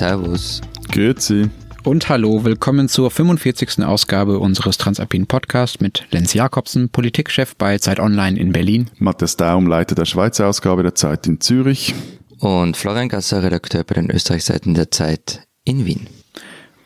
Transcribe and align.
Servus. 0.00 0.62
Grüezi. 0.90 1.50
Und 1.84 2.08
hallo, 2.08 2.42
willkommen 2.42 2.88
zur 2.88 3.10
45. 3.10 3.84
Ausgabe 3.84 4.38
unseres 4.38 4.78
Transalpinen 4.78 5.26
Podcasts 5.26 5.80
mit 5.80 6.06
Lenz 6.10 6.32
Jakobsen, 6.32 6.88
Politikchef 6.88 7.54
bei 7.54 7.76
Zeit 7.76 8.00
Online 8.00 8.40
in 8.40 8.52
Berlin. 8.52 8.88
Matthias 8.96 9.36
Daum, 9.36 9.66
Leiter 9.66 9.94
der 9.94 10.06
Schweizer 10.06 10.48
Ausgabe 10.48 10.82
der 10.82 10.94
Zeit 10.94 11.26
in 11.26 11.38
Zürich. 11.38 11.94
Und 12.38 12.78
Florian 12.78 13.10
Gasser, 13.10 13.42
Redakteur 13.42 13.84
bei 13.84 13.94
den 13.94 14.10
Österreichseiten 14.10 14.72
der 14.72 14.90
Zeit 14.90 15.42
in 15.64 15.84
Wien. 15.84 16.06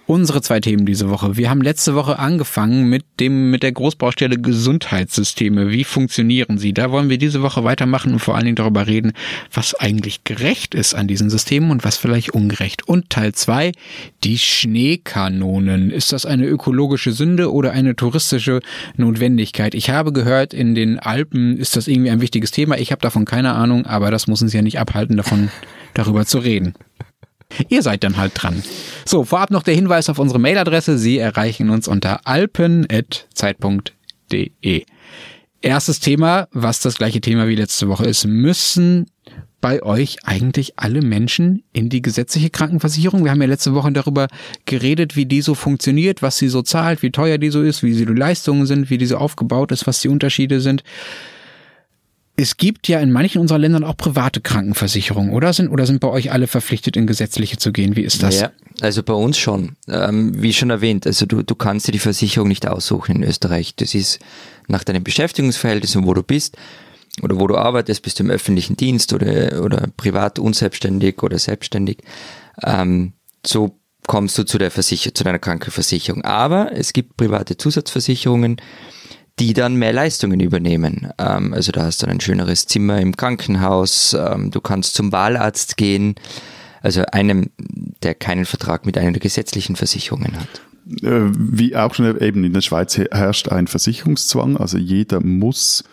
Unsere 0.07 0.43
zwei 0.43 0.61
Themen 0.61 0.84
diese 0.84 1.09
Woche. 1.09 1.39
Wir 1.39 1.48
haben 1.48 1.62
letzte 1.62 1.95
Woche 1.95 2.18
angefangen 2.18 2.91
mit 2.91 3.05
dem, 3.20 3.50
mit 3.50 3.62
der 3.62 3.73
Großbaustelle 3.73 4.37
Gesundheitssysteme. 4.37 5.70
Wie 5.70 5.84
funktionieren 5.84 6.59
sie? 6.59 6.75
Da 6.75 6.91
wollen 6.91 7.09
wir 7.09 7.16
diese 7.16 7.41
Woche 7.41 7.65
weitermachen 7.65 8.12
und 8.12 8.19
vor 8.19 8.34
allen 8.34 8.45
Dingen 8.45 8.56
darüber 8.56 8.87
reden, 8.87 9.14
was 9.51 9.75
eigentlich 9.75 10.23
gerecht 10.25 10.75
ist 10.75 10.92
an 10.92 11.09
diesen 11.09 11.30
Systemen 11.30 11.70
und 11.70 11.84
was 11.84 11.97
vielleicht 11.97 12.34
ungerecht. 12.34 12.87
Und 12.87 13.09
Teil 13.09 13.33
zwei, 13.33 13.73
die 14.25 14.37
Schneekanonen. 14.37 15.91
Ist 15.91 16.12
das 16.12 16.27
eine 16.27 16.45
ökologische 16.45 17.12
Sünde 17.12 17.50
oder 17.50 17.73
eine 17.73 17.97
touristische 17.97 18.61
Notwendigkeit? 18.98 19.75
Ich 19.75 19.89
habe 19.89 20.12
gehört, 20.12 20.52
in 20.52 20.75
den 20.75 20.98
Alpen 20.98 21.56
ist 21.56 21.77
das 21.77 21.89
irgendwie 21.89 22.11
ein 22.11 22.20
wichtiges 22.20 22.50
Thema. 22.50 22.77
Ich 22.77 22.92
habe 22.92 23.00
davon 23.00 23.25
keine 23.25 23.55
Ahnung, 23.55 23.86
aber 23.86 24.11
das 24.11 24.27
muss 24.27 24.42
uns 24.42 24.52
ja 24.52 24.61
nicht 24.61 24.78
abhalten, 24.78 25.16
davon 25.16 25.48
darüber 25.95 26.27
zu 26.27 26.41
reden. 26.41 26.75
Ihr 27.68 27.82
seid 27.82 28.04
dann 28.04 28.16
halt 28.16 28.32
dran. 28.34 28.62
So, 29.04 29.24
vorab 29.24 29.50
noch 29.50 29.62
der 29.62 29.74
Hinweis 29.74 30.08
auf 30.08 30.18
unsere 30.18 30.38
Mailadresse. 30.38 30.98
Sie 30.98 31.18
erreichen 31.18 31.70
uns 31.70 31.88
unter 31.88 32.27
alpen.zeit.de. 32.27 34.84
Erstes 35.60 36.00
Thema, 36.00 36.48
was 36.52 36.80
das 36.80 36.96
gleiche 36.96 37.20
Thema 37.20 37.48
wie 37.48 37.54
letzte 37.54 37.88
Woche 37.88 38.04
ist. 38.04 38.27
Müssen 38.27 39.06
bei 39.62 39.83
euch 39.83 40.19
eigentlich 40.24 40.74
alle 40.77 41.00
Menschen 41.00 41.62
in 41.72 41.88
die 41.88 42.02
gesetzliche 42.02 42.50
Krankenversicherung? 42.50 43.24
Wir 43.24 43.30
haben 43.30 43.41
ja 43.41 43.48
letzte 43.48 43.72
Woche 43.72 43.91
darüber 43.92 44.28
geredet, 44.66 45.16
wie 45.16 45.24
die 45.24 45.41
so 45.41 45.55
funktioniert, 45.55 46.20
was 46.20 46.36
sie 46.36 46.48
so 46.48 46.61
zahlt, 46.61 47.02
wie 47.02 47.11
teuer 47.11 47.39
die 47.39 47.48
so 47.48 47.62
ist, 47.62 47.83
wie 47.83 47.94
sie 47.94 48.05
die 48.05 48.12
Leistungen 48.12 48.66
sind, 48.66 48.91
wie 48.91 48.98
die 48.98 49.06
so 49.06 49.16
aufgebaut 49.16 49.72
ist, 49.72 49.86
was 49.86 50.00
die 50.00 50.08
Unterschiede 50.08 50.61
sind. 50.61 50.84
Es 52.36 52.56
gibt 52.56 52.88
ja 52.88 52.98
in 52.98 53.12
manchen 53.12 53.40
unserer 53.40 53.58
Ländern 53.58 53.84
auch 53.84 53.96
private 53.96 54.40
Krankenversicherungen, 54.40 55.32
oder 55.32 55.52
sind 55.52 55.68
oder 55.68 55.86
sind 55.86 56.00
bei 56.00 56.08
euch 56.08 56.32
alle 56.32 56.48
verpflichtet, 56.48 56.96
in 56.96 57.06
gesetzliche 57.06 57.58
zu 57.58 57.70
gehen? 57.72 57.94
Wie 57.94 58.02
ist 58.02 58.24
das? 58.24 58.40
Ja, 58.40 58.50
also 58.80 59.04
bei 59.04 59.14
uns 59.14 59.38
schon. 59.38 59.77
Ähm, 59.88 60.42
wie 60.42 60.52
schon 60.52 60.70
erwähnt, 60.70 61.06
also 61.06 61.27
du, 61.27 61.42
du 61.42 61.55
kannst 61.55 61.86
dir 61.86 61.92
die 61.92 62.00
Versicherung 62.00 62.48
nicht 62.48 62.66
aussuchen 62.66 63.16
in 63.16 63.22
Österreich. 63.22 63.77
Das 63.77 63.94
ist 63.94 64.18
nach 64.66 64.82
deinem 64.82 65.05
Beschäftigungsverhältnis 65.05 65.94
und 65.94 66.06
wo 66.06 66.14
du 66.14 66.24
bist 66.24 66.56
oder 67.22 67.38
wo 67.38 67.46
du 67.46 67.56
arbeitest, 67.56 68.02
bist 68.02 68.18
du 68.18 68.24
im 68.24 68.30
öffentlichen 68.30 68.77
Dienst 68.77 69.12
oder, 69.12 69.62
oder 69.62 69.88
privat 69.96 70.40
unselbstständig 70.40 71.22
oder 71.22 71.38
selbstständig. 71.38 71.98
Ähm, 72.64 73.12
so 73.46 73.78
kommst 74.06 74.36
du 74.36 74.44
zu 74.44 74.58
der 74.58 74.70
Versicher 74.70 75.14
zu 75.14 75.24
deiner 75.24 75.38
Krankenversicherung. 75.38 76.24
Aber 76.24 76.72
es 76.72 76.92
gibt 76.92 77.16
private 77.16 77.56
Zusatzversicherungen, 77.56 78.60
die 79.38 79.52
dann 79.52 79.74
mehr 79.77 79.92
Leistungen 79.92 80.40
übernehmen. 80.40 81.10
Ähm, 81.18 81.52
also 81.52 81.72
da 81.72 81.84
hast 81.84 82.02
du 82.02 82.06
ein 82.06 82.20
schöneres 82.20 82.66
Zimmer 82.66 83.00
im 83.00 83.16
Krankenhaus, 83.16 84.14
ähm, 84.14 84.50
du 84.50 84.60
kannst 84.60 84.94
zum 84.94 85.12
Wahlarzt 85.12 85.77
gehen, 85.77 86.14
also 86.82 87.02
einem, 87.12 87.50
der 88.02 88.14
keinen 88.14 88.44
Vertrag 88.44 88.86
mit 88.86 88.98
einer 88.98 89.12
der 89.12 89.20
gesetzlichen 89.20 89.77
Versicherungen 89.77 90.36
hat. 90.38 90.62
Äh, 91.02 91.30
wie 91.34 91.74
auch 91.77 91.94
schon 91.94 92.20
eben 92.20 92.44
in 92.44 92.52
der 92.52 92.60
Schweiz 92.60 92.96
herrscht 92.96 93.48
ein 93.48 93.66
Versicherungszwang, 93.66 94.56
also 94.56 94.78
jeder 94.78 95.20
muss 95.20 95.84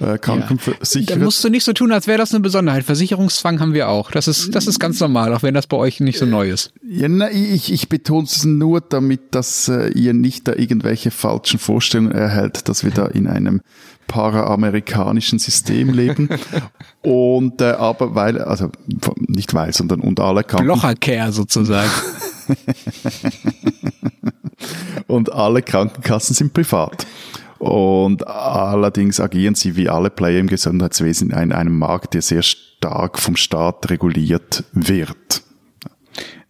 äh, 0.00 0.18
Krankenversicherer. 0.18 1.10
Ja. 1.10 1.16
Da 1.16 1.24
musst 1.24 1.42
du 1.42 1.48
nicht 1.48 1.64
so 1.64 1.72
tun, 1.72 1.92
als 1.92 2.06
wäre 2.06 2.18
das 2.18 2.32
eine 2.32 2.40
Besonderheit. 2.40 2.84
Versicherungszwang 2.84 3.60
haben 3.60 3.74
wir 3.74 3.88
auch. 3.88 4.10
Das 4.10 4.28
ist, 4.28 4.54
das 4.54 4.66
ist 4.66 4.78
ganz 4.78 5.00
normal, 5.00 5.34
auch 5.34 5.42
wenn 5.42 5.54
das 5.54 5.66
bei 5.66 5.76
euch 5.76 6.00
nicht 6.00 6.18
so 6.18 6.26
neu 6.26 6.50
ist. 6.50 6.72
Ja, 6.82 7.08
na, 7.08 7.30
ich, 7.30 7.72
ich 7.72 7.88
betone 7.88 8.24
es 8.24 8.44
nur, 8.44 8.80
damit, 8.80 9.34
dass 9.34 9.68
äh, 9.68 9.88
ihr 9.88 10.14
nicht 10.14 10.48
da 10.48 10.54
irgendwelche 10.54 11.10
falschen 11.10 11.58
Vorstellungen 11.58 12.12
erhält, 12.12 12.68
dass 12.68 12.84
wir 12.84 12.90
da 12.90 13.06
in 13.06 13.26
einem 13.26 13.60
paraamerikanischen 14.06 15.38
System 15.38 15.92
leben. 15.92 16.28
und 17.02 17.60
äh, 17.60 17.72
aber 17.72 18.14
weil, 18.14 18.40
also 18.40 18.70
nicht 19.18 19.52
weil, 19.54 19.72
sondern 19.72 20.00
und 20.00 20.20
alle 20.20 20.44
Kranken... 20.44 20.66
Blochercare 20.66 21.32
sozusagen. 21.32 21.90
und 25.06 25.32
alle 25.32 25.62
Krankenkassen 25.62 26.34
sind 26.34 26.52
privat. 26.52 27.06
Und 27.58 28.26
allerdings 28.26 29.20
agieren 29.20 29.54
sie 29.54 29.76
wie 29.76 29.88
alle 29.88 30.10
Player 30.10 30.38
im 30.38 30.46
Gesundheitswesen 30.46 31.30
in 31.30 31.52
einem 31.52 31.76
Markt, 31.76 32.14
der 32.14 32.22
sehr 32.22 32.42
stark 32.42 33.18
vom 33.18 33.36
Staat 33.36 33.90
reguliert 33.90 34.64
wird. 34.72 35.42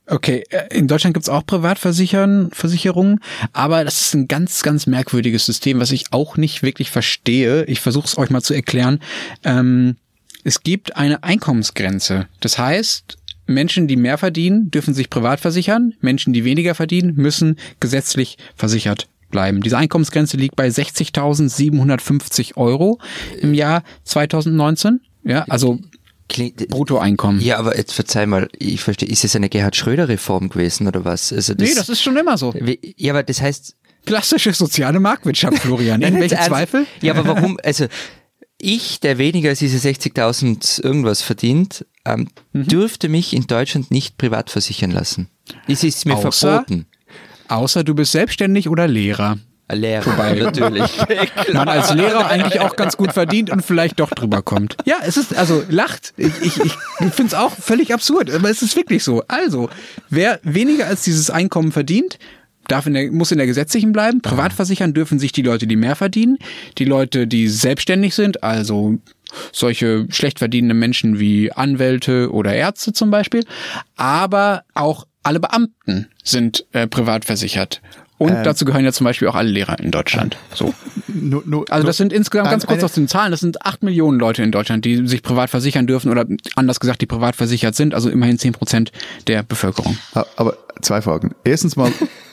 Okay, 0.07 0.45
äh, 0.51 0.75
in 0.75 0.89
Deutschland 0.89 1.15
gibt's 1.15 1.29
auch 1.29 1.45
Privatversicherungen, 1.45 3.21
aber 3.53 3.85
das 3.85 4.01
ist 4.01 4.15
ein 4.15 4.27
ganz, 4.27 4.63
ganz 4.63 4.87
merkwürdiges 4.87 5.45
System, 5.45 5.81
was 5.81 5.93
ich 5.93 6.13
auch 6.13 6.39
nicht 6.39 6.63
wirklich 6.63 6.91
verstehe. 6.91 7.65
Ich 7.65 7.81
versuche 7.81 8.07
es 8.07 8.17
euch 8.17 8.31
mal 8.31 8.41
zu 8.41 8.55
erklären. 8.55 9.01
Ähm, 9.45 9.97
es 10.45 10.63
gibt 10.63 10.97
eine 10.97 11.23
Einkommensgrenze. 11.25 12.27
Das 12.41 12.59
heißt, 12.59 13.19
Menschen, 13.47 13.87
die 13.87 13.97
mehr 13.97 14.17
verdienen, 14.17 14.71
dürfen 14.71 14.95
sich 14.95 15.11
privat 15.11 15.41
versichern. 15.41 15.95
Menschen, 16.01 16.33
die 16.33 16.45
weniger 16.45 16.75
verdienen, 16.75 17.15
müssen 17.17 17.59
gesetzlich 17.81 18.39
versichert 18.57 19.09
bleiben. 19.31 19.61
Diese 19.61 19.79
Einkommensgrenze 19.79 20.37
liegt 20.37 20.57
bei 20.57 20.69
60.750 20.69 22.57
Euro 22.57 22.99
im 23.41 23.55
Jahr 23.55 23.83
2019. 24.05 25.01
Ja, 25.25 25.45
also 25.49 25.79
Bruttoeinkommen. 26.69 27.41
Ja, 27.41 27.59
aber 27.59 27.77
jetzt 27.77 27.93
verzeih 27.93 28.27
mal, 28.27 28.49
ich 28.59 28.81
verstehe, 28.81 29.09
ist 29.09 29.25
es 29.25 29.35
eine 29.35 29.49
Gerhard 29.49 29.77
Schröder-Reform 29.77 30.51
gewesen 30.51 30.87
oder 30.87 31.05
was? 31.05 31.33
Also 31.33 31.55
das, 31.55 31.69
nee, 31.69 31.75
das 31.75 31.89
ist 31.89 32.03
schon 32.03 32.17
immer 32.17 32.37
so. 32.37 32.55
Ja, 32.97 33.13
aber 33.13 33.23
das 33.23 33.41
heißt. 33.41 33.77
Klassische 34.05 34.53
soziale 34.53 35.01
Marktwirtschaft, 35.01 35.59
Florian. 35.59 36.03
Irgendwelche 36.03 36.37
Zweifel? 36.37 36.87
Ja, 37.01 37.15
aber 37.15 37.27
warum, 37.27 37.59
also 37.63 37.87
ich, 38.61 39.01
der 39.01 39.19
weniger 39.19 39.51
als 39.51 39.61
diese 39.61 39.87
60.000 39.87 40.83
irgendwas 40.83 41.23
verdient, 41.23 41.87
ähm, 42.05 42.29
mhm. 42.53 42.67
dürfte 42.67 43.09
mich 43.09 43.35
in 43.35 43.47
Deutschland 43.47 43.91
nicht 43.91 44.19
privat 44.19 44.51
versichern 44.51 44.91
lassen. 44.91 45.29
Es 45.67 45.85
ist 45.85 46.05
mir 46.07 46.17
Außer, 46.17 46.65
verboten. 46.65 46.87
Außer 47.49 47.85
du 47.85 47.95
bist 47.95 48.13
selbstständig 48.13 48.69
oder 48.69 48.87
Lehrer. 48.87 49.39
Lehrer, 49.71 50.07
Wobei 50.07 50.35
natürlich. 50.41 50.91
man 51.53 51.69
als 51.69 51.93
Lehrer 51.93 52.27
eigentlich 52.29 52.61
auch 52.61 52.77
ganz 52.77 52.97
gut 52.97 53.13
verdient 53.13 53.51
und 53.51 53.65
vielleicht 53.65 54.01
doch 54.01 54.11
drüber 54.11 54.43
kommt. 54.43 54.77
Ja, 54.85 54.97
es 55.05 55.17
ist, 55.17 55.37
also 55.37 55.63
lacht. 55.69 56.15
Ich, 56.17 56.33
ich, 56.41 56.57
ich 56.65 56.73
finde 57.13 57.27
es 57.27 57.35
auch 57.35 57.53
völlig 57.53 57.93
absurd, 57.93 58.31
aber 58.31 58.49
es 58.51 58.63
ist 58.63 58.77
wirklich 58.77 59.05
so. 59.05 59.23
Also, 59.29 59.69
wer 60.09 60.41
weniger 60.43 60.87
als 60.87 61.03
dieses 61.03 61.31
Einkommen 61.31 61.73
verdient, 61.73 62.19
darf 62.69 62.87
in 62.87 62.95
der, 62.95 63.11
muss 63.11 63.33
in 63.33 63.39
der 63.39 63.47
gesetzlichen 63.47 63.93
bleiben. 63.93 64.21
Privat 64.21 64.53
versichern 64.53 64.95
dürfen 64.95 65.19
sich 65.19 65.33
die 65.33 65.43
Leute, 65.43 65.67
die 65.67 65.77
mehr 65.77 65.97
verdienen. 65.97 66.39
Die 66.79 66.85
Leute, 66.85 67.27
die 67.27 67.49
selbstständig 67.49 68.15
sind, 68.15 68.43
also 68.43 68.99
solche 69.53 70.07
schlecht 70.11 70.39
verdienende 70.39 70.75
Menschen 70.75 71.19
wie 71.19 71.53
Anwälte 71.53 72.33
oder 72.33 72.55
Ärzte 72.55 72.93
zum 72.93 73.11
Beispiel. 73.11 73.45
Aber 73.97 74.65
auch 74.75 75.07
alle 75.23 75.41
Beamten 75.41 76.09
sind 76.23 76.65
äh, 76.73 76.87
privat 76.87 77.25
versichert. 77.25 77.81
Und 78.19 78.33
ähm, 78.33 78.45
dazu 78.45 78.65
gehören 78.65 78.85
ja 78.85 78.93
zum 78.93 79.05
Beispiel 79.05 79.29
auch 79.29 79.37
alle 79.37 79.49
Lehrer 79.49 79.79
in 79.79 79.91
Deutschland. 79.91 80.37
So. 80.53 80.75
Nur, 81.11 81.43
nur, 81.47 81.65
also 81.71 81.87
das 81.87 81.97
sind 81.97 82.13
insgesamt 82.13 82.51
ganz 82.51 82.67
kurz 82.67 82.85
aus 82.85 82.93
den 82.93 83.09
Zahlen, 83.09 83.33
das 83.33 83.41
sind 83.41 83.63
acht 83.63 83.83
Millionen 83.83 84.21
Leute 84.21 84.43
in 84.43 84.53
Deutschland, 84.53 84.85
die 84.85 85.07
sich 85.09 85.23
privat 85.23 85.51
versichern 85.51 85.87
dürfen 85.87 86.13
oder 86.13 86.27
anders 86.55 86.79
gesagt, 86.81 87.01
die 87.01 87.07
privat 87.07 87.35
versichert 87.35 87.75
sind, 87.75 87.93
also 87.93 88.09
immerhin 88.09 88.39
zehn 88.39 88.53
Prozent 88.53 88.93
der 89.27 89.43
Bevölkerung. 89.43 89.99
Aber 90.37 90.59
zwei 90.81 91.03
Fragen. 91.03 91.35
Erstens 91.45 91.77
mal, 91.77 91.91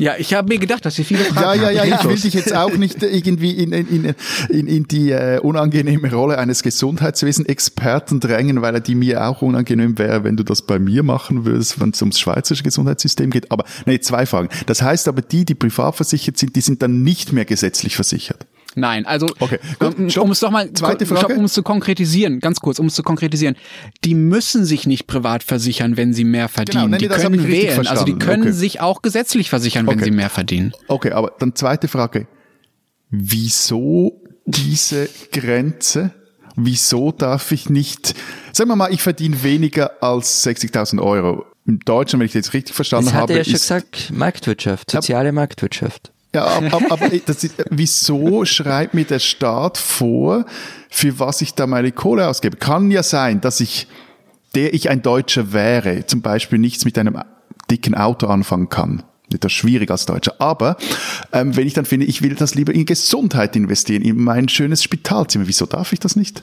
ja, 0.00 0.14
ich 0.18 0.32
habe 0.32 0.48
mir 0.48 0.58
gedacht, 0.58 0.84
dass 0.86 0.94
Sie 0.94 1.04
viele 1.04 1.24
Fragen 1.24 1.60
Ja, 1.60 1.70
ja, 1.70 1.84
ja, 1.84 2.00
ich 2.00 2.08
will 2.08 2.18
dich 2.18 2.32
jetzt 2.32 2.54
auch 2.54 2.74
nicht 2.76 3.02
irgendwie 3.02 3.52
in, 3.52 3.72
in, 3.72 4.14
in, 4.48 4.66
in 4.66 4.84
die 4.84 5.10
äh, 5.10 5.38
unangenehme 5.40 6.10
Rolle 6.10 6.38
eines 6.38 6.62
Gesundheitswesen-Experten 6.62 8.18
drängen, 8.18 8.62
weil 8.62 8.74
er 8.74 8.80
die 8.80 8.94
mir 8.94 9.26
auch 9.26 9.42
unangenehm 9.42 9.98
wäre, 9.98 10.24
wenn 10.24 10.38
du 10.38 10.42
das 10.42 10.62
bei 10.62 10.78
mir 10.78 11.02
machen 11.02 11.44
würdest, 11.44 11.80
wenn 11.80 11.90
es 11.90 12.00
ums 12.00 12.18
schweizerische 12.18 12.62
Gesundheitssystem 12.62 13.30
geht. 13.30 13.52
Aber 13.52 13.64
nee, 13.84 14.00
zwei 14.00 14.24
Fragen. 14.24 14.48
Das 14.64 14.80
heißt 14.80 15.06
aber, 15.06 15.20
die, 15.20 15.44
die 15.44 15.54
privat 15.54 15.96
versichert 15.96 16.38
sind, 16.38 16.56
die 16.56 16.62
sind 16.62 16.80
dann 16.80 17.02
nicht 17.02 17.34
mehr 17.34 17.44
gesetzlich 17.44 17.94
versichert. 17.94 18.46
Nein, 18.76 19.04
also 19.04 19.26
okay, 19.40 19.58
gut, 19.78 20.16
um 20.16 20.30
es 20.30 20.40
doch 20.40 20.50
mal 20.50 20.72
Zweite 20.72 21.04
Frage. 21.04 21.20
Stopp, 21.20 21.36
um 21.36 21.44
es 21.44 21.52
zu 21.52 21.62
konkretisieren, 21.62 22.40
ganz 22.40 22.60
kurz, 22.60 22.78
um 22.78 22.86
es 22.86 22.94
zu 22.94 23.02
konkretisieren. 23.02 23.56
Die 24.04 24.14
müssen 24.14 24.64
sich 24.64 24.86
nicht 24.86 25.06
privat 25.06 25.42
versichern, 25.42 25.96
wenn 25.96 26.12
sie 26.12 26.24
mehr 26.24 26.48
verdienen. 26.48 26.92
Genau, 26.92 26.98
die 26.98 27.08
können 27.08 27.48
wählen, 27.48 27.86
also 27.86 28.04
die 28.04 28.18
können 28.18 28.42
okay. 28.42 28.52
sich 28.52 28.80
auch 28.80 29.02
gesetzlich 29.02 29.50
versichern, 29.50 29.86
wenn 29.86 29.94
okay. 29.94 30.04
sie 30.04 30.10
mehr 30.12 30.30
verdienen. 30.30 30.72
Okay, 30.86 31.12
aber 31.12 31.32
dann 31.38 31.54
zweite 31.56 31.88
Frage. 31.88 32.28
Wieso 33.10 34.22
diese 34.46 35.08
Grenze? 35.32 36.12
Wieso 36.56 37.12
darf 37.12 37.52
ich 37.52 37.70
nicht, 37.70 38.14
sagen 38.52 38.70
wir 38.70 38.76
mal, 38.76 38.92
ich 38.92 39.02
verdiene 39.02 39.42
weniger 39.42 40.02
als 40.02 40.46
60.000 40.46 41.00
Euro. 41.00 41.46
In 41.66 41.78
Deutschland, 41.80 42.20
wenn 42.20 42.26
ich 42.26 42.32
das 42.32 42.46
jetzt 42.46 42.54
richtig 42.54 42.74
verstanden 42.74 43.06
das 43.06 43.14
habe, 43.14 43.22
hat 43.22 43.30
er 43.30 43.36
ja 43.38 43.44
schon 43.44 43.52
gesagt, 43.54 44.12
Marktwirtschaft, 44.12 44.90
soziale 44.90 45.32
Marktwirtschaft. 45.32 46.12
Ja, 46.32 46.44
aber, 46.44 46.80
aber 46.90 47.12
ist, 47.12 47.54
wieso 47.70 48.44
schreibt 48.44 48.94
mir 48.94 49.04
der 49.04 49.18
Staat 49.18 49.78
vor, 49.78 50.44
für 50.88 51.18
was 51.18 51.40
ich 51.40 51.54
da 51.54 51.66
meine 51.66 51.90
Kohle 51.90 52.28
ausgebe? 52.28 52.56
Kann 52.56 52.90
ja 52.90 53.02
sein, 53.02 53.40
dass 53.40 53.60
ich 53.60 53.88
der 54.54 54.74
ich 54.74 54.90
ein 54.90 55.02
Deutscher 55.02 55.52
wäre, 55.52 56.06
zum 56.06 56.22
Beispiel 56.22 56.58
nichts 56.58 56.84
mit 56.84 56.98
einem 56.98 57.18
dicken 57.70 57.94
Auto 57.94 58.26
anfangen 58.26 58.68
kann. 58.68 59.02
Das 59.38 59.52
ist 59.52 59.56
schwierig 59.56 59.90
als 59.90 60.06
Deutscher. 60.06 60.34
Aber 60.40 60.76
ähm, 61.32 61.56
wenn 61.56 61.66
ich 61.66 61.74
dann 61.74 61.84
finde, 61.84 62.06
ich 62.06 62.22
will 62.22 62.34
das 62.34 62.54
lieber 62.54 62.74
in 62.74 62.86
Gesundheit 62.86 63.56
investieren, 63.56 64.02
in 64.02 64.16
mein 64.16 64.48
schönes 64.48 64.82
Spitalzimmer, 64.82 65.46
wieso 65.46 65.66
darf 65.66 65.92
ich 65.92 66.00
das 66.00 66.16
nicht? 66.16 66.42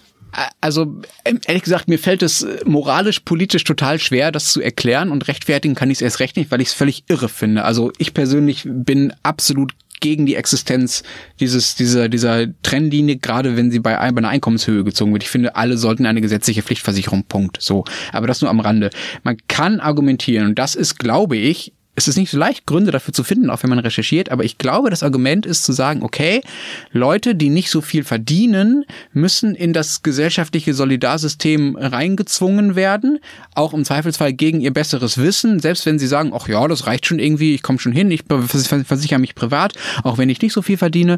Also 0.62 1.02
ähm, 1.26 1.40
ehrlich 1.48 1.64
gesagt, 1.64 1.88
mir 1.88 1.98
fällt 1.98 2.22
es 2.22 2.44
äh, 2.44 2.60
moralisch, 2.66 3.22
politisch 3.22 3.64
total 3.64 4.00
schwer, 4.00 4.32
das 4.32 4.52
zu 4.52 4.62
erklären 4.62 5.12
und 5.12 5.28
rechtfertigen 5.28 5.74
kann 5.74 5.90
ich 5.90 5.98
es 5.98 6.02
erst 6.02 6.20
recht 6.20 6.38
nicht, 6.38 6.52
weil 6.52 6.62
ich 6.62 6.70
es 6.70 6.74
völlig 6.74 7.04
irre 7.08 7.30
finde. 7.30 7.64
Also 7.64 7.92
ich 7.98 8.14
persönlich 8.14 8.64
bin 8.66 9.14
absolut 9.24 9.74
gegen 10.00 10.26
die 10.26 10.36
Existenz 10.36 11.04
dieses, 11.40 11.76
dieser, 11.76 12.10
dieser 12.10 12.46
Trennlinie, 12.62 13.18
gerade 13.18 13.58
wenn 13.58 13.72
sie 13.72 13.80
bei, 13.80 13.96
bei 13.96 14.04
einer 14.04 14.30
Einkommenshöhe 14.30 14.84
gezogen 14.84 15.14
wird. 15.14 15.24
Ich 15.24 15.30
finde, 15.30 15.56
alle 15.56 15.78
sollten 15.78 16.06
eine 16.06 16.22
gesetzliche 16.22 16.62
Pflichtversicherung, 16.62 17.24
Punkt. 17.24 17.58
So. 17.60 17.84
Aber 18.12 18.28
das 18.28 18.42
nur 18.42 18.52
am 18.52 18.60
Rande. 18.60 18.92
Man 19.24 19.38
kann 19.48 19.80
argumentieren, 19.80 20.48
und 20.48 20.60
das 20.60 20.76
ist, 20.76 21.00
glaube 21.00 21.38
ich, 21.38 21.74
es 21.98 22.08
ist 22.08 22.16
nicht 22.16 22.30
so 22.30 22.38
leicht, 22.38 22.68
Gründe 22.68 22.92
dafür 22.92 23.12
zu 23.12 23.24
finden, 23.24 23.50
auch 23.50 23.64
wenn 23.64 23.72
man 23.72 23.80
recherchiert, 23.80 24.30
aber 24.30 24.44
ich 24.44 24.60
glaube, 24.60 24.92
das 24.92 25.02
Argument 25.02 25.48
ist 25.48 25.64
zu 25.64 25.74
sagen, 25.74 26.04
okay, 26.04 26.42
Leute, 26.92 27.34
die 27.34 27.50
nicht 27.50 27.72
so 27.72 27.82
viel 27.82 28.04
verdienen, 28.04 28.86
müssen 29.14 29.56
in 29.56 29.74
das 29.74 30.04
gesellschaftliche 30.04 30.76
Solidarsystem 30.76 31.76
reingezwungen 31.76 32.76
werden, 32.76 33.18
auch 33.56 33.74
im 33.74 33.84
Zweifelsfall 33.84 34.32
gegen 34.32 34.62
ihr 34.62 34.72
besseres 34.72 35.18
Wissen, 35.18 35.60
selbst 35.60 35.88
wenn 35.88 35.98
sie 35.98 36.06
sagen, 36.06 36.34
ach 36.36 36.48
ja, 36.48 36.68
das 36.68 36.86
reicht 36.86 37.08
schon 37.08 37.18
irgendwie, 37.18 37.56
ich 37.56 37.64
komme 37.64 37.80
schon 37.80 37.94
hin, 37.94 38.12
ich 38.12 38.26
versichere 38.28 39.20
mich 39.20 39.34
privat, 39.34 39.74
auch 40.04 40.20
wenn 40.20 40.30
ich 40.30 40.40
nicht 40.40 40.54
so 40.54 40.62
viel 40.62 40.78
verdiene, 40.78 41.18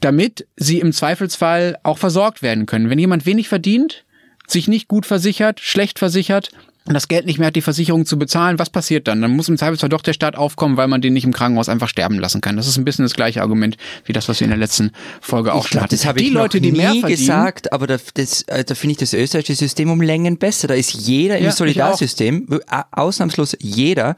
damit 0.00 0.48
sie 0.56 0.80
im 0.80 0.92
Zweifelsfall 0.92 1.78
auch 1.84 1.98
versorgt 1.98 2.42
werden 2.42 2.66
können. 2.66 2.90
Wenn 2.90 2.98
jemand 2.98 3.24
wenig 3.24 3.48
verdient, 3.48 4.04
sich 4.48 4.66
nicht 4.66 4.88
gut 4.88 5.06
versichert, 5.06 5.60
schlecht 5.60 6.00
versichert, 6.00 6.50
und 6.88 6.94
das 6.94 7.06
Geld 7.06 7.26
nicht 7.26 7.38
mehr 7.38 7.48
hat, 7.48 7.56
die 7.56 7.60
Versicherung 7.60 8.06
zu 8.06 8.18
bezahlen, 8.18 8.58
was 8.58 8.70
passiert 8.70 9.08
dann? 9.08 9.20
Dann 9.20 9.30
muss 9.32 9.48
im 9.48 9.58
Zweifelsfall 9.58 9.90
doch 9.90 10.00
der 10.00 10.14
Staat 10.14 10.36
aufkommen, 10.36 10.78
weil 10.78 10.88
man 10.88 11.02
den 11.02 11.12
nicht 11.12 11.24
im 11.24 11.34
Krankenhaus 11.34 11.68
einfach 11.68 11.88
sterben 11.88 12.18
lassen 12.18 12.40
kann. 12.40 12.56
Das 12.56 12.66
ist 12.66 12.78
ein 12.78 12.84
bisschen 12.84 13.04
das 13.04 13.12
gleiche 13.12 13.42
Argument 13.42 13.76
wie 14.06 14.14
das, 14.14 14.28
was 14.28 14.40
wir 14.40 14.46
in 14.46 14.50
der 14.50 14.58
letzten 14.58 14.92
Folge 15.20 15.52
auch 15.52 15.68
schon 15.68 15.82
hatten. 15.82 15.94
Das 15.94 16.06
habe 16.06 16.18
ich 16.20 16.28
die 16.28 16.32
Leute, 16.32 16.62
die 16.62 16.72
mehr 16.72 16.94
verdienen, 16.94 17.08
gesagt, 17.08 17.72
aber 17.74 17.86
da, 17.86 17.98
das, 18.14 18.42
äh, 18.42 18.64
da 18.64 18.74
finde 18.74 18.92
ich 18.92 18.98
das 18.98 19.12
österreichische 19.12 19.56
System 19.56 19.90
um 19.90 20.00
Längen 20.00 20.38
besser. 20.38 20.66
Da 20.66 20.74
ist 20.74 20.94
jeder 20.94 21.36
im 21.36 21.44
ja, 21.44 21.52
Solidarsystem, 21.52 22.60
ausnahmslos 22.90 23.54
jeder. 23.60 24.16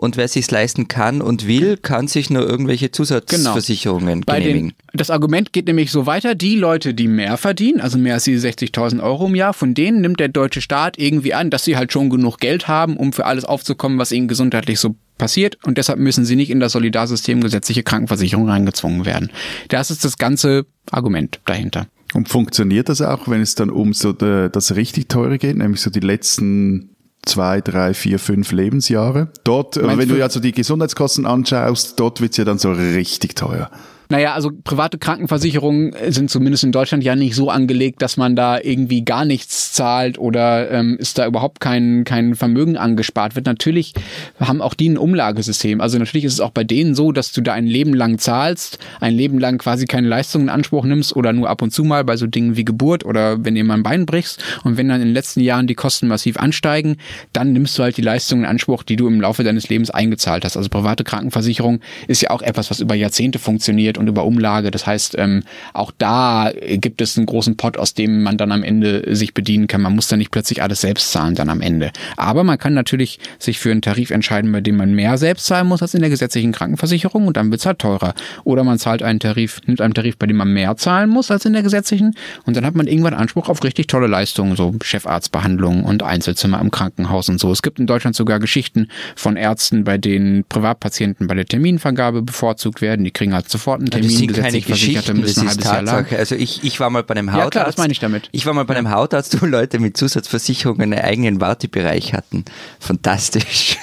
Und 0.00 0.16
wer 0.16 0.28
sich 0.28 0.50
leisten 0.50 0.88
kann 0.88 1.20
und 1.20 1.46
will, 1.46 1.76
kann 1.76 2.08
sich 2.08 2.30
nur 2.30 2.48
irgendwelche 2.48 2.90
Zusatzversicherungen 2.90 4.22
genau. 4.22 4.38
genehmigen. 4.38 4.68
Den, 4.70 4.74
das 4.94 5.10
Argument 5.10 5.52
geht 5.52 5.66
nämlich 5.66 5.90
so 5.90 6.06
weiter, 6.06 6.34
die 6.34 6.56
Leute, 6.56 6.94
die 6.94 7.06
mehr 7.06 7.36
verdienen, 7.36 7.82
also 7.82 7.98
mehr 7.98 8.14
als 8.14 8.24
die 8.24 8.38
60.000 8.38 9.02
Euro 9.02 9.26
im 9.26 9.34
Jahr, 9.34 9.52
von 9.52 9.74
denen 9.74 10.00
nimmt 10.00 10.18
der 10.18 10.28
deutsche 10.28 10.62
Staat 10.62 10.98
irgendwie 10.98 11.34
an, 11.34 11.50
dass 11.50 11.66
sie 11.66 11.76
halt 11.76 11.92
schon 11.92 12.08
genug 12.08 12.38
Geld 12.38 12.66
haben, 12.66 12.96
um 12.96 13.12
für 13.12 13.26
alles 13.26 13.44
aufzukommen, 13.44 13.98
was 13.98 14.10
ihnen 14.10 14.26
gesundheitlich 14.26 14.80
so 14.80 14.96
passiert 15.18 15.58
und 15.64 15.76
deshalb 15.76 15.98
müssen 15.98 16.24
sie 16.24 16.34
nicht 16.34 16.48
in 16.48 16.60
das 16.60 16.72
Solidarsystem 16.72 17.42
gesetzliche 17.42 17.82
Krankenversicherung 17.82 18.48
reingezwungen 18.48 19.04
werden. 19.04 19.30
Das 19.68 19.90
ist 19.90 20.02
das 20.02 20.16
ganze 20.16 20.64
Argument 20.90 21.40
dahinter. 21.44 21.88
Und 22.14 22.30
funktioniert 22.30 22.88
das 22.88 23.02
auch, 23.02 23.28
wenn 23.28 23.42
es 23.42 23.54
dann 23.54 23.68
um 23.68 23.92
so 23.92 24.14
das 24.14 24.74
richtig 24.74 25.10
teure 25.10 25.36
geht, 25.36 25.58
nämlich 25.58 25.82
so 25.82 25.90
die 25.90 26.00
letzten 26.00 26.96
zwei, 27.24 27.60
drei, 27.60 27.94
vier, 27.94 28.18
fünf 28.18 28.52
Lebensjahre. 28.52 29.28
Dort, 29.44 29.76
Meinst 29.76 29.98
wenn 29.98 30.08
du 30.08 30.22
also 30.22 30.40
die 30.40 30.52
Gesundheitskosten 30.52 31.26
anschaust, 31.26 31.98
dort 32.00 32.20
wird's 32.20 32.36
ja 32.36 32.44
dann 32.44 32.58
so 32.58 32.72
richtig 32.72 33.34
teuer. 33.34 33.70
Naja, 34.10 34.34
also 34.34 34.50
private 34.64 34.98
Krankenversicherungen 34.98 35.94
sind 36.08 36.30
zumindest 36.30 36.64
in 36.64 36.72
Deutschland 36.72 37.04
ja 37.04 37.14
nicht 37.14 37.36
so 37.36 37.48
angelegt, 37.48 38.02
dass 38.02 38.16
man 38.16 38.34
da 38.34 38.58
irgendwie 38.60 39.04
gar 39.04 39.24
nichts 39.24 39.72
zahlt 39.72 40.18
oder 40.18 40.68
ähm, 40.72 40.96
ist 40.98 41.16
da 41.16 41.26
überhaupt 41.26 41.60
kein, 41.60 42.02
kein 42.02 42.34
Vermögen 42.34 42.76
angespart 42.76 43.36
wird. 43.36 43.46
Natürlich 43.46 43.94
haben 44.40 44.62
auch 44.62 44.74
die 44.74 44.88
ein 44.88 44.98
Umlagesystem. 44.98 45.80
Also 45.80 45.96
natürlich 45.98 46.24
ist 46.24 46.32
es 46.32 46.40
auch 46.40 46.50
bei 46.50 46.64
denen 46.64 46.96
so, 46.96 47.12
dass 47.12 47.30
du 47.30 47.40
da 47.40 47.52
ein 47.52 47.68
Leben 47.68 47.94
lang 47.94 48.18
zahlst, 48.18 48.80
ein 48.98 49.14
Leben 49.14 49.38
lang 49.38 49.58
quasi 49.58 49.86
keine 49.86 50.08
Leistungen 50.08 50.46
in 50.46 50.50
Anspruch 50.50 50.84
nimmst 50.84 51.14
oder 51.14 51.32
nur 51.32 51.48
ab 51.48 51.62
und 51.62 51.70
zu 51.70 51.84
mal 51.84 52.02
bei 52.02 52.16
so 52.16 52.26
Dingen 52.26 52.56
wie 52.56 52.64
Geburt 52.64 53.04
oder 53.04 53.44
wenn 53.44 53.54
dir 53.54 53.62
mal 53.62 53.74
ein 53.74 53.84
Bein 53.84 54.06
brichst. 54.06 54.42
Und 54.64 54.76
wenn 54.76 54.88
dann 54.88 55.00
in 55.00 55.06
den 55.06 55.14
letzten 55.14 55.38
Jahren 55.38 55.68
die 55.68 55.76
Kosten 55.76 56.08
massiv 56.08 56.36
ansteigen, 56.36 56.96
dann 57.32 57.52
nimmst 57.52 57.78
du 57.78 57.84
halt 57.84 57.96
die 57.96 58.02
Leistungen 58.02 58.42
in 58.42 58.50
Anspruch, 58.50 58.82
die 58.82 58.96
du 58.96 59.06
im 59.06 59.20
Laufe 59.20 59.44
deines 59.44 59.68
Lebens 59.68 59.90
eingezahlt 59.90 60.44
hast. 60.44 60.56
Also 60.56 60.68
private 60.68 61.04
Krankenversicherung 61.04 61.78
ist 62.08 62.22
ja 62.22 62.30
auch 62.30 62.42
etwas, 62.42 62.72
was 62.72 62.80
über 62.80 62.96
Jahrzehnte 62.96 63.38
funktioniert 63.38 63.99
und 64.00 64.08
über 64.08 64.24
Umlage. 64.24 64.70
Das 64.70 64.86
heißt, 64.86 65.14
ähm, 65.18 65.44
auch 65.72 65.92
da 65.96 66.50
gibt 66.54 67.00
es 67.00 67.16
einen 67.16 67.26
großen 67.26 67.56
Pot, 67.56 67.76
aus 67.76 67.94
dem 67.94 68.22
man 68.22 68.36
dann 68.36 68.50
am 68.50 68.62
Ende 68.62 69.14
sich 69.14 69.34
bedienen 69.34 69.66
kann. 69.66 69.82
Man 69.82 69.94
muss 69.94 70.08
da 70.08 70.16
nicht 70.16 70.30
plötzlich 70.30 70.62
alles 70.62 70.80
selbst 70.80 71.12
zahlen 71.12 71.34
dann 71.34 71.48
am 71.48 71.60
Ende. 71.60 71.92
Aber 72.16 72.42
man 72.42 72.58
kann 72.58 72.74
natürlich 72.74 73.20
sich 73.38 73.58
für 73.58 73.70
einen 73.70 73.82
Tarif 73.82 74.10
entscheiden, 74.10 74.50
bei 74.50 74.60
dem 74.60 74.76
man 74.76 74.94
mehr 74.94 75.18
selbst 75.18 75.46
zahlen 75.46 75.68
muss 75.68 75.82
als 75.82 75.94
in 75.94 76.00
der 76.00 76.10
gesetzlichen 76.10 76.52
Krankenversicherung 76.52 77.26
und 77.26 77.36
dann 77.36 77.50
wird 77.50 77.60
es 77.60 77.66
halt 77.66 77.78
teurer. 77.78 78.14
Oder 78.44 78.64
man 78.64 78.78
zahlt 78.78 79.02
einen 79.02 79.20
Tarif, 79.20 79.60
nimmt 79.66 79.80
einen 79.80 79.94
Tarif, 79.94 80.16
bei 80.16 80.26
dem 80.26 80.36
man 80.36 80.52
mehr 80.52 80.76
zahlen 80.76 81.10
muss 81.10 81.30
als 81.30 81.44
in 81.44 81.52
der 81.52 81.62
gesetzlichen 81.62 82.14
und 82.46 82.56
dann 82.56 82.64
hat 82.64 82.74
man 82.74 82.86
irgendwann 82.86 83.14
Anspruch 83.14 83.48
auf 83.48 83.62
richtig 83.62 83.86
tolle 83.86 84.06
Leistungen, 84.06 84.56
so 84.56 84.74
Chefarztbehandlung 84.82 85.84
und 85.84 86.02
Einzelzimmer 86.02 86.60
im 86.60 86.70
Krankenhaus 86.70 87.28
und 87.28 87.38
so. 87.38 87.52
Es 87.52 87.62
gibt 87.62 87.78
in 87.78 87.86
Deutschland 87.86 88.16
sogar 88.16 88.40
Geschichten 88.40 88.88
von 89.14 89.36
Ärzten, 89.36 89.84
bei 89.84 89.98
denen 89.98 90.44
Privatpatienten 90.44 91.26
bei 91.26 91.34
der 91.34 91.46
Terminvergabe 91.46 92.22
bevorzugt 92.22 92.80
werden. 92.80 93.04
Die 93.04 93.10
kriegen 93.10 93.34
halt 93.34 93.48
sofort 93.48 93.80
einen 93.80 93.89
Termin. 93.90 94.08
Das 94.08 94.18
sind 94.18 94.32
keine 94.32 94.60
Geschichten, 94.60 95.22
das 95.22 95.36
ist 95.36 95.60
Tatsache. 95.62 96.18
Also 96.18 96.34
ich, 96.34 96.64
ich 96.64 96.80
war 96.80 96.90
mal 96.90 97.02
bei 97.02 97.14
einem 97.14 97.32
Hautarzt. 97.32 97.44
Ja, 97.44 97.50
klar, 97.50 97.64
das 97.66 97.76
meine 97.76 97.92
ich 97.92 97.98
damit. 97.98 98.28
Ich 98.32 98.46
war 98.46 98.54
mal 98.54 98.64
bei 98.64 98.76
einem 98.76 98.90
Hautarzt, 98.90 99.40
wo 99.40 99.46
Leute 99.46 99.78
mit 99.78 99.96
Zusatzversicherung 99.96 100.80
einen 100.80 100.98
eigenen 100.98 101.40
Wartebereich 101.40 102.12
hatten. 102.12 102.44
Fantastisch. 102.78 103.78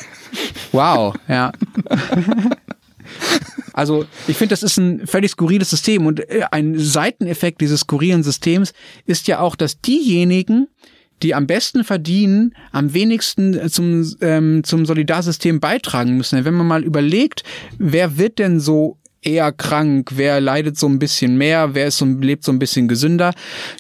Wow, 0.72 1.16
ja. 1.28 1.52
Also 3.74 4.06
ich 4.28 4.38
finde, 4.38 4.54
das 4.54 4.64
ist 4.64 4.78
ein 4.78 5.06
völlig 5.06 5.32
skurriles 5.32 5.70
System 5.70 6.08
und 6.08 6.20
äh, 6.20 6.46
ein 6.50 6.80
Seiteneffekt 6.80 7.62
dieses 7.62 7.82
skurrilen 7.82 8.24
Systems 8.24 8.74
ist 9.06 9.28
ja 9.28 9.40
auch, 9.40 9.56
dass 9.56 9.82
diejenigen, 9.82 10.68
die 11.22 11.36
am 11.36 11.46
besten 11.46 11.84
verdienen, 11.84 12.56
am 12.72 12.96
wenigsten 12.96 13.70
zum, 13.70 14.12
ähm, 14.22 14.64
zum 14.64 14.88
Solidarsystem 14.88 15.60
beitragen 15.60 16.18
müssen. 16.18 16.44
Wenn 16.44 16.56
man 16.56 16.66
mal 16.66 16.84
überlegt, 16.84 17.44
wer 17.78 18.18
wird 18.18 18.40
denn 18.40 18.60
so 18.60 18.98
eher 19.22 19.52
krank, 19.52 20.12
wer 20.16 20.40
leidet 20.40 20.78
so 20.78 20.88
ein 20.88 21.00
bisschen 21.00 21.38
mehr, 21.38 21.74
wer 21.74 21.88
ist 21.88 21.98
so, 21.98 22.06
lebt 22.06 22.44
so 22.44 22.52
ein 22.52 22.60
bisschen 22.60 22.88
gesünder. 22.88 23.34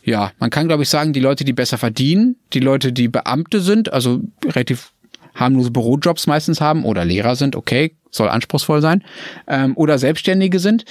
Ja, 0.03 0.31
man 0.39 0.49
kann 0.49 0.67
glaube 0.67 0.83
ich 0.83 0.89
sagen, 0.89 1.13
die 1.13 1.19
Leute, 1.19 1.45
die 1.45 1.53
besser 1.53 1.77
verdienen, 1.77 2.35
die 2.53 2.59
Leute, 2.59 2.91
die 2.91 3.07
Beamte 3.07 3.61
sind, 3.61 3.91
also 3.91 4.21
relativ 4.45 4.91
harmlose 5.35 5.71
Bürojobs 5.71 6.27
meistens 6.27 6.61
haben 6.61 6.83
oder 6.83 7.05
Lehrer 7.05 7.35
sind, 7.35 7.55
okay, 7.55 7.95
soll 8.11 8.29
anspruchsvoll 8.29 8.81
sein, 8.81 9.03
ähm, 9.47 9.77
oder 9.77 9.99
Selbstständige 9.99 10.59
sind, 10.59 10.85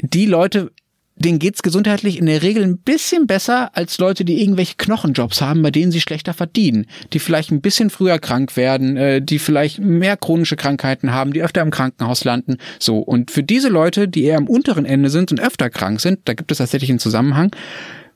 die 0.00 0.26
Leute 0.26 0.72
denen 1.16 1.38
geht's 1.38 1.62
gesundheitlich 1.62 2.18
in 2.18 2.26
der 2.26 2.42
Regel 2.42 2.62
ein 2.62 2.78
bisschen 2.78 3.26
besser 3.26 3.74
als 3.74 3.98
Leute, 3.98 4.24
die 4.24 4.40
irgendwelche 4.40 4.74
Knochenjobs 4.76 5.40
haben, 5.40 5.62
bei 5.62 5.70
denen 5.70 5.90
sie 5.90 6.00
schlechter 6.00 6.34
verdienen, 6.34 6.86
die 7.12 7.18
vielleicht 7.18 7.50
ein 7.50 7.62
bisschen 7.62 7.90
früher 7.90 8.18
krank 8.18 8.56
werden, 8.56 8.96
äh, 8.96 9.22
die 9.22 9.38
vielleicht 9.38 9.78
mehr 9.78 10.16
chronische 10.16 10.56
Krankheiten 10.56 11.12
haben, 11.12 11.32
die 11.32 11.42
öfter 11.42 11.62
im 11.62 11.70
Krankenhaus 11.70 12.24
landen. 12.24 12.58
So 12.78 12.98
und 12.98 13.30
für 13.30 13.42
diese 13.42 13.68
Leute, 13.68 14.08
die 14.08 14.24
eher 14.24 14.36
am 14.36 14.46
unteren 14.46 14.84
Ende 14.84 15.08
sind 15.08 15.32
und 15.32 15.40
öfter 15.40 15.70
krank 15.70 16.00
sind, 16.00 16.20
da 16.26 16.34
gibt 16.34 16.52
es 16.52 16.58
tatsächlich 16.58 16.90
einen 16.90 16.98
Zusammenhang, 16.98 17.50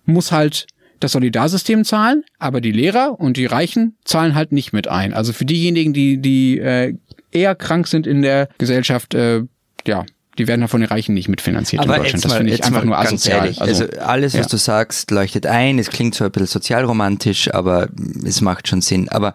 muss 0.04 0.30
halt 0.30 0.66
das 1.00 1.12
Solidarsystem 1.12 1.84
zahlen, 1.84 2.24
aber 2.38 2.60
die 2.60 2.72
Lehrer 2.72 3.18
und 3.18 3.38
die 3.38 3.46
Reichen 3.46 3.96
zahlen 4.04 4.34
halt 4.34 4.52
nicht 4.52 4.74
mit 4.74 4.88
ein. 4.88 5.14
Also 5.14 5.32
für 5.32 5.46
diejenigen, 5.46 5.94
die 5.94 6.18
die 6.18 6.58
äh, 6.58 6.94
eher 7.32 7.54
krank 7.54 7.86
sind 7.86 8.06
in 8.06 8.20
der 8.20 8.50
Gesellschaft, 8.58 9.14
äh, 9.14 9.44
ja, 9.86 10.04
die 10.38 10.46
werden 10.46 10.60
ja 10.60 10.68
von 10.68 10.80
den 10.80 10.88
Reichen 10.88 11.14
nicht 11.14 11.28
mitfinanziert 11.28 11.82
Aber 11.82 11.96
in 11.96 12.02
Deutschland. 12.02 12.24
Das 12.24 12.34
finde 12.34 12.52
ich 12.52 12.64
einfach 12.64 12.84
nur 12.84 12.98
asozial. 12.98 13.44
Ehrlich, 13.44 13.60
also, 13.60 13.84
also, 13.84 13.98
alles, 14.00 14.34
was 14.34 14.46
ja. 14.46 14.50
du 14.50 14.56
sagst, 14.56 15.10
leuchtet 15.10 15.46
ein. 15.46 15.78
Es 15.78 15.90
klingt 15.90 16.14
zwar 16.14 16.28
ein 16.28 16.32
bisschen 16.32 16.46
sozialromantisch, 16.46 17.52
aber 17.52 17.88
es 18.24 18.40
macht 18.40 18.68
schon 18.68 18.80
Sinn. 18.80 19.08
Aber 19.08 19.34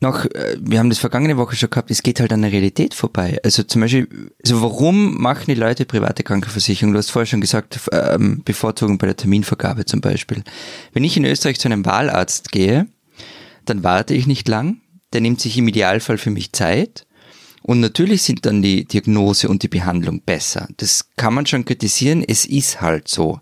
noch, 0.00 0.24
äh, 0.24 0.56
wir 0.60 0.78
haben 0.78 0.88
das 0.88 0.98
vergangene 0.98 1.36
Woche 1.36 1.56
schon 1.56 1.70
gehabt, 1.70 1.90
es 1.90 2.02
geht 2.02 2.20
halt 2.20 2.32
an 2.32 2.42
der 2.42 2.52
Realität 2.52 2.94
vorbei. 2.94 3.38
Also 3.44 3.62
zum 3.62 3.80
Beispiel, 3.80 4.08
also 4.42 4.62
warum 4.62 5.20
machen 5.20 5.44
die 5.48 5.54
Leute 5.54 5.84
private 5.84 6.22
Krankenversicherung? 6.22 6.92
Du 6.92 6.98
hast 6.98 7.10
vorher 7.10 7.26
schon 7.26 7.40
gesagt, 7.40 7.80
ähm, 7.92 8.42
Bevorzugung 8.44 8.98
bei 8.98 9.06
der 9.06 9.16
Terminvergabe 9.16 9.84
zum 9.84 10.00
Beispiel. 10.00 10.42
Wenn 10.92 11.04
ich 11.04 11.16
in 11.16 11.24
Österreich 11.24 11.60
zu 11.60 11.68
einem 11.68 11.84
Wahlarzt 11.84 12.50
gehe, 12.50 12.86
dann 13.66 13.82
warte 13.82 14.14
ich 14.14 14.26
nicht 14.26 14.48
lang. 14.48 14.78
Der 15.12 15.20
nimmt 15.20 15.40
sich 15.40 15.56
im 15.58 15.68
Idealfall 15.68 16.18
für 16.18 16.30
mich 16.30 16.52
Zeit 16.52 17.06
und 17.66 17.80
natürlich 17.80 18.22
sind 18.22 18.44
dann 18.44 18.60
die 18.60 18.84
Diagnose 18.84 19.48
und 19.48 19.62
die 19.62 19.68
Behandlung 19.68 20.20
besser. 20.20 20.68
Das 20.76 21.08
kann 21.16 21.32
man 21.32 21.46
schon 21.46 21.64
kritisieren, 21.64 22.22
es 22.22 22.44
ist 22.44 22.82
halt 22.82 23.08
so. 23.08 23.40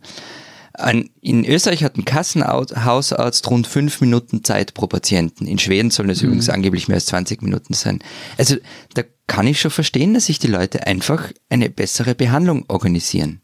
In 1.21 1.45
Österreich 1.45 1.83
hat 1.83 1.99
ein 1.99 2.05
Kassenhausarzt 2.05 3.51
rund 3.51 3.67
fünf 3.67 4.01
Minuten 4.01 4.45
Zeit 4.45 4.75
pro 4.75 4.87
Patienten. 4.87 5.47
In 5.47 5.59
Schweden 5.59 5.91
sollen 5.91 6.09
es 6.09 6.23
mhm. 6.23 6.29
übrigens 6.29 6.49
angeblich 6.49 6.87
mehr 6.87 6.95
als 6.95 7.07
20 7.07 7.43
Minuten 7.43 7.75
sein. 7.75 7.99
Also 8.39 8.57
da 8.95 9.03
kann 9.27 9.49
ich 9.49 9.61
schon 9.61 9.73
verstehen, 9.73 10.15
dass 10.15 10.27
sich 10.27 10.39
die 10.39 10.47
Leute 10.47 10.87
einfach 10.87 11.33
eine 11.51 11.69
bessere 11.69 12.15
Behandlung 12.15 12.65
organisieren. 12.69 13.41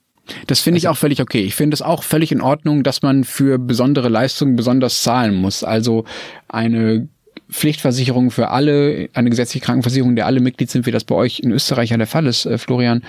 Das 0.47 0.61
finde 0.61 0.79
ich 0.79 0.87
also, 0.87 0.97
auch 0.97 1.01
völlig 1.01 1.21
okay. 1.21 1.43
Ich 1.43 1.57
finde 1.57 1.75
es 1.75 1.83
auch 1.83 2.05
völlig 2.05 2.31
in 2.31 2.41
Ordnung, 2.41 2.85
dass 2.85 3.03
man 3.03 3.25
für 3.25 3.59
besondere 3.59 4.09
Leistungen 4.09 4.55
besonders 4.55 5.03
zahlen 5.03 5.35
muss. 5.35 5.65
Also 5.65 6.05
eine 6.47 7.09
Pflichtversicherung 7.51 8.31
für 8.31 8.51
alle, 8.51 9.09
eine 9.15 9.31
gesetzliche 9.31 9.65
Krankenversicherung, 9.65 10.17
der 10.17 10.27
alle 10.27 10.41
Mitglied 10.41 10.71
sind, 10.71 10.87
wie 10.87 10.91
das 10.91 11.05
bei 11.05 11.15
euch 11.15 11.41
in 11.41 11.51
Österreich 11.51 11.91
ja 11.91 11.97
der 11.97 12.07
Fall 12.07 12.27
ist, 12.27 12.47
äh, 12.47 12.59
Florian, 12.59 13.03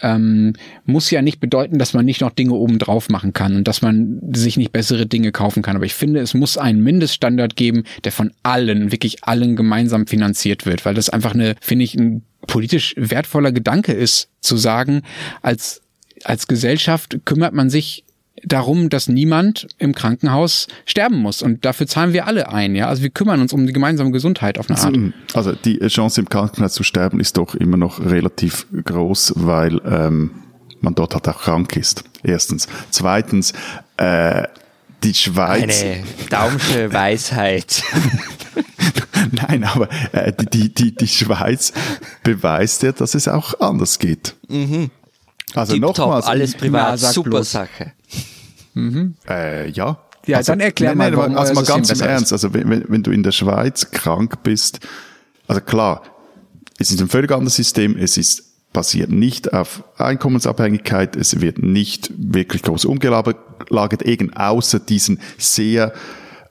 ähm, 0.00 0.52
muss 0.84 1.10
ja 1.10 1.22
nicht 1.22 1.40
bedeuten, 1.40 1.78
dass 1.78 1.94
man 1.94 2.04
nicht 2.04 2.20
noch 2.20 2.30
Dinge 2.30 2.52
obendrauf 2.52 3.08
machen 3.08 3.32
kann 3.32 3.56
und 3.56 3.66
dass 3.66 3.82
man 3.82 4.20
sich 4.32 4.56
nicht 4.56 4.72
bessere 4.72 5.06
Dinge 5.06 5.32
kaufen 5.32 5.62
kann. 5.62 5.76
Aber 5.76 5.86
ich 5.86 5.94
finde, 5.94 6.20
es 6.20 6.34
muss 6.34 6.56
einen 6.56 6.82
Mindeststandard 6.82 7.56
geben, 7.56 7.84
der 8.04 8.12
von 8.12 8.32
allen, 8.42 8.92
wirklich 8.92 9.24
allen 9.24 9.56
gemeinsam 9.56 10.06
finanziert 10.06 10.66
wird, 10.66 10.84
weil 10.84 10.94
das 10.94 11.10
einfach 11.10 11.34
eine, 11.34 11.56
finde 11.60 11.84
ich, 11.84 11.94
ein 11.94 12.22
politisch 12.46 12.94
wertvoller 12.96 13.52
Gedanke 13.52 13.92
ist, 13.92 14.28
zu 14.40 14.56
sagen, 14.56 15.02
als, 15.42 15.82
als 16.24 16.46
Gesellschaft 16.46 17.20
kümmert 17.24 17.52
man 17.52 17.68
sich 17.68 18.04
darum, 18.44 18.88
dass 18.88 19.08
niemand 19.08 19.68
im 19.78 19.94
Krankenhaus 19.94 20.68
sterben 20.86 21.16
muss. 21.16 21.42
Und 21.42 21.64
dafür 21.64 21.86
zahlen 21.86 22.12
wir 22.12 22.26
alle 22.26 22.50
ein. 22.50 22.74
Ja, 22.74 22.88
also 22.88 23.02
wir 23.02 23.10
kümmern 23.10 23.40
uns 23.40 23.52
um 23.52 23.66
die 23.66 23.72
gemeinsame 23.72 24.10
Gesundheit 24.10 24.58
auf 24.58 24.70
eine 24.70 24.78
Art. 24.78 24.96
Also 25.34 25.52
die 25.52 25.78
Chance 25.88 26.20
im 26.20 26.28
Krankenhaus 26.28 26.72
zu 26.72 26.82
sterben 26.82 27.20
ist 27.20 27.36
doch 27.36 27.54
immer 27.54 27.76
noch 27.76 28.00
relativ 28.00 28.66
groß, 28.84 29.34
weil 29.36 29.80
ähm, 29.84 30.30
man 30.80 30.94
dort 30.94 31.14
halt 31.14 31.28
auch 31.28 31.42
krank 31.42 31.76
ist. 31.76 32.04
Erstens. 32.22 32.68
Zweitens, 32.90 33.52
äh, 33.96 34.44
die 35.02 35.14
Schweiz. 35.14 35.82
Eine 35.82 36.02
Daumsche 36.30 36.92
Weisheit. 36.92 37.82
Nein, 39.32 39.64
aber 39.64 39.88
äh, 40.12 40.32
die, 40.52 40.72
die, 40.72 40.94
die 40.94 41.08
Schweiz 41.08 41.72
beweist 42.22 42.82
ja, 42.82 42.92
dass 42.92 43.14
es 43.14 43.28
auch 43.28 43.60
anders 43.60 43.98
geht. 43.98 44.34
Mhm. 44.48 44.90
Also 45.54 45.76
nochmals. 45.76 46.26
Alles 46.26 46.54
privat, 46.54 47.00
ja, 47.00 47.12
super 47.12 47.30
bloß. 47.30 47.52
Sache. 47.52 47.92
Mhm. 48.74 49.14
Äh, 49.28 49.70
ja. 49.70 49.98
Ja, 50.26 50.38
also, 50.38 50.52
dann 50.52 50.60
erklär 50.60 50.94
nein, 50.94 51.14
mal, 51.14 51.28
nein, 51.28 51.36
also 51.38 51.54
mal 51.54 51.64
ganz 51.64 51.90
im 51.90 52.00
Ernst. 52.00 52.32
Also 52.32 52.52
wenn, 52.52 52.84
wenn 52.88 53.02
du 53.02 53.10
in 53.10 53.22
der 53.22 53.32
Schweiz 53.32 53.90
krank 53.90 54.42
bist, 54.42 54.80
also 55.46 55.62
klar, 55.62 56.02
es 56.78 56.90
ist 56.90 57.00
ein 57.00 57.08
völlig 57.08 57.32
anderes 57.32 57.56
System. 57.56 57.96
Es 57.96 58.16
ist 58.18 58.44
basiert 58.72 59.10
nicht 59.10 59.52
auf 59.52 59.82
Einkommensabhängigkeit. 59.96 61.16
Es 61.16 61.40
wird 61.40 61.62
nicht 61.62 62.12
wirklich 62.16 62.62
groß 62.62 62.84
umgelagert, 62.84 64.02
eben 64.02 64.32
außer 64.34 64.78
diesen 64.78 65.20
sehr 65.38 65.92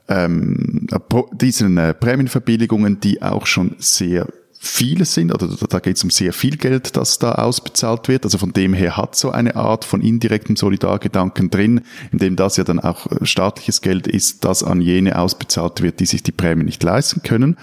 ähm, 0.08 0.86
diesen 1.32 1.76
äh, 1.76 1.94
Prämienverbilligungen, 1.94 3.00
die 3.00 3.22
auch 3.22 3.46
schon 3.46 3.76
sehr 3.78 4.26
viele 4.60 5.04
sind, 5.04 5.32
oder 5.32 5.48
da 5.48 5.78
geht 5.78 5.96
es 5.96 6.04
um 6.04 6.10
sehr 6.10 6.32
viel 6.32 6.56
Geld, 6.56 6.96
das 6.96 7.18
da 7.18 7.32
ausbezahlt 7.32 8.08
wird. 8.08 8.24
Also 8.24 8.38
von 8.38 8.52
dem 8.52 8.74
her 8.74 8.96
hat 8.96 9.14
so 9.14 9.30
eine 9.30 9.56
Art 9.56 9.84
von 9.84 10.00
indirektem 10.00 10.56
Solidargedanken 10.56 11.50
drin, 11.50 11.82
in 12.10 12.18
dem 12.18 12.36
das 12.36 12.56
ja 12.56 12.64
dann 12.64 12.80
auch 12.80 13.06
äh, 13.06 13.24
staatliches 13.24 13.80
Geld 13.80 14.06
ist, 14.06 14.44
das 14.44 14.62
an 14.62 14.80
jene 14.80 15.18
ausbezahlt 15.18 15.82
wird, 15.82 16.00
die 16.00 16.06
sich 16.06 16.22
die 16.22 16.32
Prämie 16.32 16.64
nicht 16.64 16.82
leisten 16.82 17.22
können. 17.22 17.56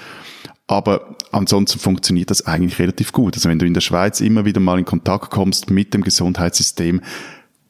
Aber 0.68 1.16
ansonsten 1.32 1.80
funktioniert 1.80 2.32
das 2.32 2.48
eigentlich 2.48 2.80
relativ 2.80 3.12
gut. 3.12 3.36
Also 3.36 3.50
wenn 3.50 3.60
du 3.60 3.68
in 3.68 3.76
der 3.76 3.82
Schweiz 3.82 4.20
immer 4.20 4.46
wieder 4.46 4.60
mal 4.60 4.80
in 4.80 4.86
Kontakt 4.86 5.30
kommst 5.30 5.70
mit 5.70 5.94
dem 5.94 6.04
Gesundheitssystem, 6.04 7.02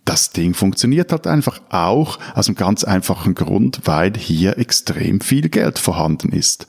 das 0.05 0.29
Ding 0.29 0.53
funktioniert 0.53 1.11
halt 1.11 1.25
einfach 1.25 1.59
auch 1.69 2.19
aus 2.35 2.47
einem 2.47 2.55
ganz 2.55 2.83
einfachen 2.83 3.33
Grund, 3.33 3.81
weil 3.85 4.13
hier 4.15 4.59
extrem 4.59 5.19
viel 5.19 5.49
Geld 5.49 5.79
vorhanden 5.79 6.31
ist. 6.31 6.67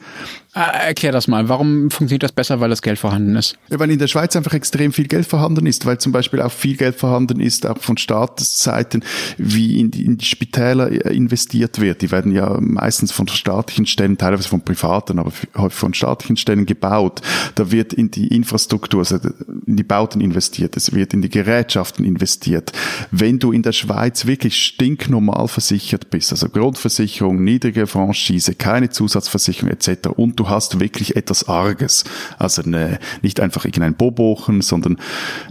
Äh, 0.56 0.86
erklär 0.86 1.12
das 1.12 1.28
mal. 1.28 1.50
Warum 1.50 1.90
funktioniert 1.90 2.22
das 2.22 2.32
besser, 2.32 2.60
weil 2.60 2.70
das 2.70 2.80
Geld 2.80 2.98
vorhanden 2.98 3.36
ist? 3.36 3.58
Ja, 3.68 3.78
weil 3.78 3.90
in 3.90 3.98
der 3.98 4.06
Schweiz 4.06 4.34
einfach 4.36 4.54
extrem 4.54 4.90
viel 4.90 5.06
Geld 5.06 5.26
vorhanden 5.26 5.66
ist, 5.66 5.84
weil 5.84 5.98
zum 5.98 6.12
Beispiel 6.12 6.40
auch 6.40 6.50
viel 6.50 6.78
Geld 6.78 6.96
vorhanden 6.96 7.40
ist, 7.40 7.66
auch 7.66 7.76
von 7.76 7.98
Staatsseiten, 7.98 9.04
wie 9.36 9.78
in 9.78 9.90
die, 9.90 10.06
in 10.06 10.16
die 10.16 10.24
Spitäler 10.24 10.90
äh, 10.90 11.14
investiert 11.14 11.78
wird. 11.78 12.00
Die 12.00 12.10
werden 12.10 12.32
ja 12.32 12.56
meistens 12.58 13.12
von 13.12 13.28
staatlichen 13.28 13.84
Stellen, 13.84 14.16
teilweise 14.16 14.48
von 14.48 14.62
privaten, 14.62 15.18
aber 15.18 15.30
häufig 15.58 15.78
von 15.78 15.92
staatlichen 15.92 16.38
Stellen 16.38 16.64
gebaut. 16.64 17.20
Da 17.56 17.70
wird 17.70 17.92
in 17.92 18.10
die 18.10 18.28
Infrastruktur, 18.28 19.00
also 19.00 19.18
in 19.66 19.76
die 19.76 19.84
Bauten 19.84 20.22
investiert, 20.22 20.74
es 20.78 20.94
wird 20.94 21.12
in 21.12 21.20
die 21.20 21.28
Gerätschaften 21.28 22.02
investiert. 22.02 22.72
Wenn 23.10 23.38
du 23.38 23.52
in 23.52 23.62
der 23.62 23.72
Schweiz 23.72 24.24
wirklich 24.24 24.56
stinknormal 24.56 25.48
versichert 25.48 26.08
bist, 26.08 26.32
also 26.32 26.48
Grundversicherung, 26.48 27.44
niedrige 27.44 27.86
Franchise, 27.86 28.54
keine 28.54 28.88
Zusatzversicherung 28.88 29.70
etc. 29.70 30.08
und 30.16 30.40
du 30.40 30.45
hast 30.48 30.80
wirklich 30.80 31.16
etwas 31.16 31.48
Arges. 31.48 32.04
Also 32.38 32.62
eine, 32.62 32.98
nicht 33.22 33.40
einfach 33.40 33.64
irgendein 33.64 33.94
Bobochen, 33.94 34.62
sondern 34.62 34.98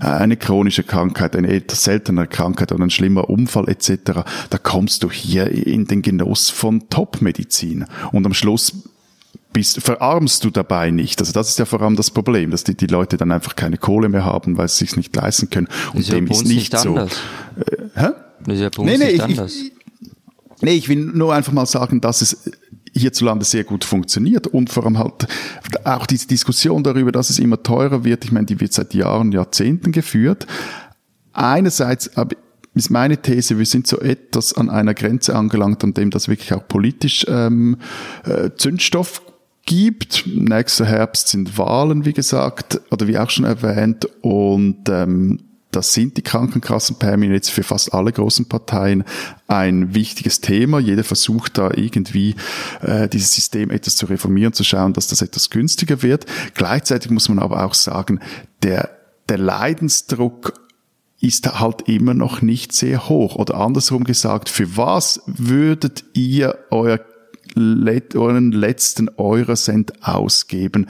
äh, 0.02 0.06
eine 0.06 0.38
chronische 0.38 0.84
Krankheit, 0.84 1.36
eine 1.36 1.50
etwas 1.50 1.84
seltenere 1.84 2.28
Krankheit 2.28 2.72
oder 2.72 2.84
ein 2.84 2.90
schlimmer 2.90 3.30
Unfall 3.30 3.70
etc. 3.70 4.22
Da 4.50 4.58
kommst 4.58 5.04
du 5.04 5.12
hier 5.12 5.50
in 5.50 5.86
den 5.86 6.02
Genuss 6.02 6.50
von 6.50 6.90
Top-Medizin. 6.90 7.86
Und 8.12 8.26
am 8.26 8.34
Schluss 8.34 8.74
bist, 9.56 9.82
verarmst 9.82 10.44
du 10.44 10.50
dabei 10.52 10.92
nicht. 10.92 11.20
Also 11.22 11.32
das 11.32 11.50
ist 11.50 11.60
ja 11.60 11.66
vor 11.66 11.82
allem 11.82 11.96
das 11.96 12.12
Problem, 12.12 12.52
dass 12.52 12.64
die, 12.64 12.76
die 12.76 12.88
Leute 12.88 13.18
dann 13.18 13.32
einfach 13.32 13.56
keine 13.56 13.78
Kohle 13.78 14.10
mehr 14.10 14.26
haben, 14.26 14.58
weil 14.58 14.68
sie 14.68 14.86
sich 14.86 14.98
nicht 14.98 15.16
leisten 15.16 15.50
können. 15.50 15.68
Und 15.94 16.02
ist 16.02 16.12
dem 16.12 16.28
ja 16.28 16.34
ist 16.34 16.46
nicht, 16.46 16.74
nicht 16.74 16.78
so. 16.78 16.98
Äh, 16.98 17.08
hä? 17.96 18.10
Ist 18.48 18.60
ja 18.60 18.70
bei 18.70 18.84
uns 18.84 18.92
nee, 18.92 18.98
nee, 18.98 19.06
nicht 19.06 19.16
ich, 19.16 19.24
anders. 19.24 19.56
Ich, 19.56 19.72
nee, 20.62 20.74
ich 20.74 20.90
will 20.90 20.98
nur 20.98 21.34
einfach 21.34 21.54
mal 21.54 21.66
sagen, 21.66 22.02
dass 22.02 22.22
es 22.22 22.52
hierzulande 22.96 23.46
sehr 23.46 23.64
gut 23.64 23.84
funktioniert 23.84 24.48
und 24.48 24.70
vor 24.70 24.86
allem 24.86 24.98
halt 24.98 25.28
auch 25.84 26.06
diese 26.06 26.28
Diskussion 26.28 26.84
darüber, 26.84 27.12
dass 27.12 27.30
es 27.30 27.40
immer 27.40 27.62
teurer 27.62 28.04
wird, 28.04 28.26
ich 28.26 28.32
meine, 28.32 28.46
die 28.46 28.60
wird 28.60 28.74
seit 28.74 28.94
Jahren, 28.94 29.32
Jahrzehnten 29.32 29.92
geführt. 29.92 30.48
Einerseits 31.34 32.10
ist 32.74 32.90
meine 32.90 33.22
These, 33.22 33.58
wir 33.58 33.66
sind 33.66 33.88
so 33.88 34.00
etwas 34.00 34.54
an 34.54 34.70
einer 34.70 34.94
Grenze 34.94 35.36
angelangt, 35.36 35.84
an 35.84 35.94
dem 35.94 36.10
das 36.10 36.28
wirklich 36.28 36.54
auch 36.54 36.68
politisch 36.68 37.26
ähm, 37.28 37.78
äh, 38.26 38.52
Zündstoff 38.56 39.22
gibt. 39.66 40.26
Nächster 40.28 40.86
Herbst 40.86 41.30
sind 41.30 41.58
Wahlen, 41.58 42.06
wie 42.06 42.14
gesagt, 42.14 42.82
oder 42.92 43.08
wie 43.08 43.18
auch 43.18 43.30
schon 43.30 43.46
erwähnt, 43.46 44.06
und 44.22 44.88
ähm, 44.90 45.40
das 45.76 45.94
sind 45.94 46.18
die 46.18 46.22
Krankenkassenprämien 46.22 47.34
jetzt 47.34 47.52
für 47.52 47.64
fast 47.64 47.94
alle 47.94 48.12
großen 48.12 48.48
Parteien 48.48 49.04
ein 49.48 49.94
wichtiges 49.94 50.42
Thema. 50.42 50.80
Jeder 50.80 51.04
versucht 51.04 51.58
da 51.58 51.72
irgendwie 51.76 52.36
äh, 52.82 53.10
dieses 53.10 53.34
System 53.34 53.70
etwas 53.70 53.96
zu 53.96 54.06
reformieren, 54.06 54.54
zu 54.54 54.64
schauen, 54.64 54.94
dass 54.94 55.08
das 55.08 55.22
etwas 55.22 55.50
günstiger 55.50 56.02
wird. 56.02 56.26
Gleichzeitig 56.54 57.12
muss 57.12 57.30
man 57.30 57.40
aber 57.40 57.66
auch 57.66 57.74
sagen, 57.74 58.20
der, 58.64 58.90
der 59.28 59.38
Leidensdruck 59.38 60.54
ist 61.20 61.60
halt 61.60 61.88
immer 61.88 62.14
noch 62.14 62.42
nicht 62.42 62.72
sehr 62.74 63.10
hoch. 63.10 63.36
Oder 63.36 63.56
andersrum 63.56 64.04
gesagt, 64.04 64.50
für 64.50 64.78
was 64.78 65.22
würdet 65.26 66.04
ihr 66.14 66.58
euer, 66.72 67.00
euren 67.56 68.52
letzten 68.52 69.10
Eurocent 69.18 70.06
ausgeben? 70.06 70.88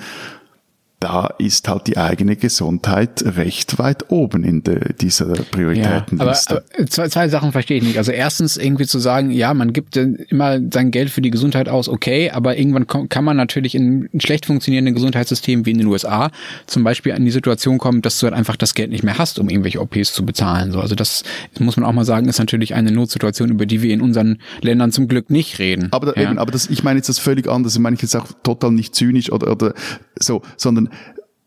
Da 1.06 1.28
ist 1.38 1.68
halt 1.68 1.86
die 1.86 1.98
eigene 1.98 2.36
Gesundheit 2.36 3.24
recht 3.38 3.78
weit 3.78 4.10
oben 4.10 4.44
in 4.44 4.64
de, 4.64 4.92
dieser 5.00 5.34
Prioritätenliste. 5.34 6.54
Ja, 6.56 6.62
aber, 6.62 6.80
aber 6.80 6.88
zwei, 6.90 7.08
zwei 7.10 7.30
Sachen 7.30 7.52
verstehe 7.52 7.78
ich 7.78 7.84
nicht. 7.84 8.00
Also 8.00 8.12
erstens 8.12 8.58
irgendwie 8.58 8.88
zu 8.88 8.98
sagen, 8.98 9.30
ja, 9.30 9.54
man 9.54 9.72
gibt 9.72 9.98
immer 9.98 10.60
sein 10.74 10.90
Geld 10.90 11.12
für 11.12 11.22
die 11.22 11.30
Gesundheit 11.30 11.70
aus, 11.70 11.90
okay, 11.90 12.32
aber 12.32 12.58
irgendwann 12.58 12.88
kann 12.88 13.24
man 13.24 13.38
natürlich 13.38 13.76
in 13.76 14.10
ein 14.16 14.20
schlecht 14.20 14.48
funktionierenden 14.48 14.96
Gesundheitssystem 14.96 15.68
wie 15.68 15.72
in 15.72 15.78
den 15.78 15.86
USA 15.86 16.32
zum 16.66 16.84
Beispiel 16.84 17.12
an 17.12 17.24
die 17.24 17.30
Situation 17.30 17.78
kommen, 17.78 18.02
dass 18.02 18.18
du 18.18 18.26
halt 18.26 18.34
einfach 18.34 18.56
das 18.56 18.74
Geld 18.74 18.90
nicht 18.90 19.04
mehr 19.04 19.20
hast, 19.20 19.38
um 19.38 19.48
irgendwelche 19.48 19.82
OPs 19.82 20.12
zu 20.12 20.26
bezahlen. 20.26 20.72
So, 20.72 20.80
also 20.80 20.96
das 20.96 21.24
muss 21.60 21.78
man 21.78 21.86
auch 21.86 21.94
mal 21.94 22.04
sagen, 22.04 22.28
ist 22.28 22.40
natürlich 22.40 22.74
eine 22.74 22.92
Notsituation, 22.92 23.52
über 23.52 23.68
die 23.68 23.84
wir 23.84 23.94
in 23.94 24.02
unseren 24.02 24.40
Ländern 24.62 24.92
zum 24.92 25.08
Glück 25.08 25.30
nicht 25.30 25.60
reden. 25.60 25.90
Aber, 25.92 26.14
da, 26.14 26.20
ja? 26.20 26.32
eben, 26.32 26.40
aber 26.40 26.52
das, 26.52 26.68
ich 26.68 26.84
meine 26.84 26.98
jetzt 26.98 27.10
das 27.10 27.20
völlig 27.20 27.48
anders. 27.48 27.76
Ich 27.76 27.80
meine 27.80 27.96
ich 27.96 28.02
jetzt 28.02 28.16
auch 28.16 28.26
total 28.42 28.72
nicht 28.72 28.96
zynisch 28.96 29.32
oder, 29.32 29.52
oder 29.52 29.76
so, 30.18 30.42
sondern 30.58 30.90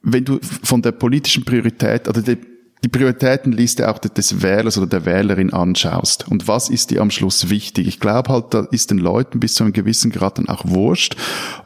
wenn 0.02 0.24
du 0.24 0.38
von 0.40 0.82
der 0.82 0.92
politischen 0.92 1.44
Priorität, 1.44 2.08
oder 2.08 2.22
die, 2.22 2.38
die 2.84 2.88
Prioritätenliste 2.88 3.88
auch 3.88 3.98
des 3.98 4.40
Wählers 4.40 4.78
oder 4.78 4.86
der 4.86 5.04
Wählerin 5.04 5.52
anschaust. 5.52 6.28
Und 6.28 6.46
was 6.46 6.70
ist 6.70 6.90
dir 6.90 7.02
am 7.02 7.10
Schluss 7.10 7.50
wichtig? 7.50 7.88
Ich 7.88 7.98
glaube 7.98 8.32
halt, 8.32 8.54
da 8.54 8.68
ist 8.70 8.90
den 8.92 8.98
Leuten 8.98 9.40
bis 9.40 9.54
zu 9.54 9.64
einem 9.64 9.72
gewissen 9.72 10.12
Grad 10.12 10.38
dann 10.38 10.48
auch 10.48 10.64
wurscht, 10.64 11.16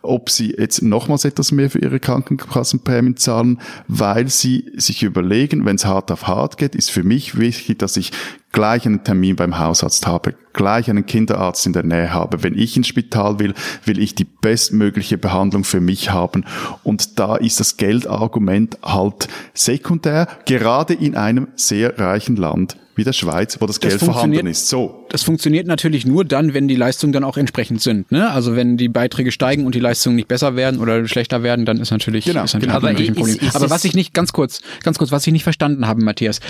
ob 0.00 0.30
sie 0.30 0.54
jetzt 0.56 0.80
nochmals 0.82 1.26
etwas 1.26 1.52
mehr 1.52 1.68
für 1.68 1.80
ihre 1.80 2.00
Krankenkassenprämien 2.00 3.18
zahlen, 3.18 3.60
weil 3.88 4.28
sie 4.28 4.72
sich 4.76 5.02
überlegen, 5.02 5.66
wenn 5.66 5.76
es 5.76 5.84
hart 5.84 6.10
auf 6.10 6.26
hart 6.26 6.56
geht, 6.56 6.74
ist 6.74 6.90
für 6.90 7.04
mich 7.04 7.36
wichtig, 7.38 7.78
dass 7.78 7.98
ich 7.98 8.12
gleich 8.52 8.86
einen 8.86 9.02
Termin 9.02 9.36
beim 9.36 9.58
Hausarzt 9.58 10.06
habe, 10.06 10.34
gleich 10.52 10.88
einen 10.88 11.06
Kinderarzt 11.06 11.66
in 11.66 11.72
der 11.72 11.82
Nähe 11.82 12.12
habe. 12.12 12.42
Wenn 12.42 12.56
ich 12.56 12.76
ins 12.76 12.86
Spital 12.86 13.38
will, 13.38 13.54
will 13.84 13.98
ich 13.98 14.14
die 14.14 14.24
bestmögliche 14.24 15.18
Behandlung 15.18 15.64
für 15.64 15.80
mich 15.80 16.10
haben. 16.10 16.44
Und 16.84 17.18
da 17.18 17.36
ist 17.36 17.60
das 17.60 17.78
Geldargument 17.78 18.78
halt 18.82 19.28
sekundär, 19.54 20.28
gerade 20.44 20.94
in 20.94 21.16
einem 21.16 21.48
sehr 21.56 21.98
reichen 21.98 22.36
Land 22.36 22.76
wie 22.94 23.04
der 23.04 23.12
Schweiz, 23.12 23.58
wo 23.60 23.66
das, 23.66 23.78
das 23.80 23.88
Geld 23.88 24.02
vorhanden 24.02 24.46
ist. 24.46 24.68
So. 24.68 25.06
Das 25.08 25.22
funktioniert 25.22 25.66
natürlich 25.66 26.04
nur 26.04 26.24
dann, 26.24 26.52
wenn 26.52 26.68
die 26.68 26.76
Leistungen 26.76 27.12
dann 27.12 27.24
auch 27.24 27.38
entsprechend 27.38 27.80
sind. 27.80 28.12
Ne? 28.12 28.30
Also 28.30 28.54
wenn 28.54 28.76
die 28.76 28.88
Beiträge 28.88 29.32
steigen 29.32 29.64
und 29.64 29.74
die 29.74 29.80
Leistungen 29.80 30.16
nicht 30.16 30.28
besser 30.28 30.56
werden 30.56 30.78
oder 30.78 31.06
schlechter 31.08 31.42
werden, 31.42 31.64
dann 31.64 31.78
ist 31.78 31.90
natürlich, 31.90 32.26
genau, 32.26 32.44
ist 32.44 32.54
natürlich, 32.54 32.74
genau. 32.74 32.86
ein 32.86 33.14
Problem. 33.14 33.36
Ist, 33.36 33.42
ist, 33.42 33.56
Aber 33.56 33.70
was 33.70 33.84
ich 33.84 33.94
nicht, 33.94 34.12
ganz 34.12 34.32
kurz, 34.32 34.60
ganz 34.82 34.98
kurz, 34.98 35.10
was 35.10 35.26
ich 35.26 35.32
nicht 35.32 35.44
verstanden 35.44 35.86
habe, 35.86 36.02
Matthias, 36.02 36.40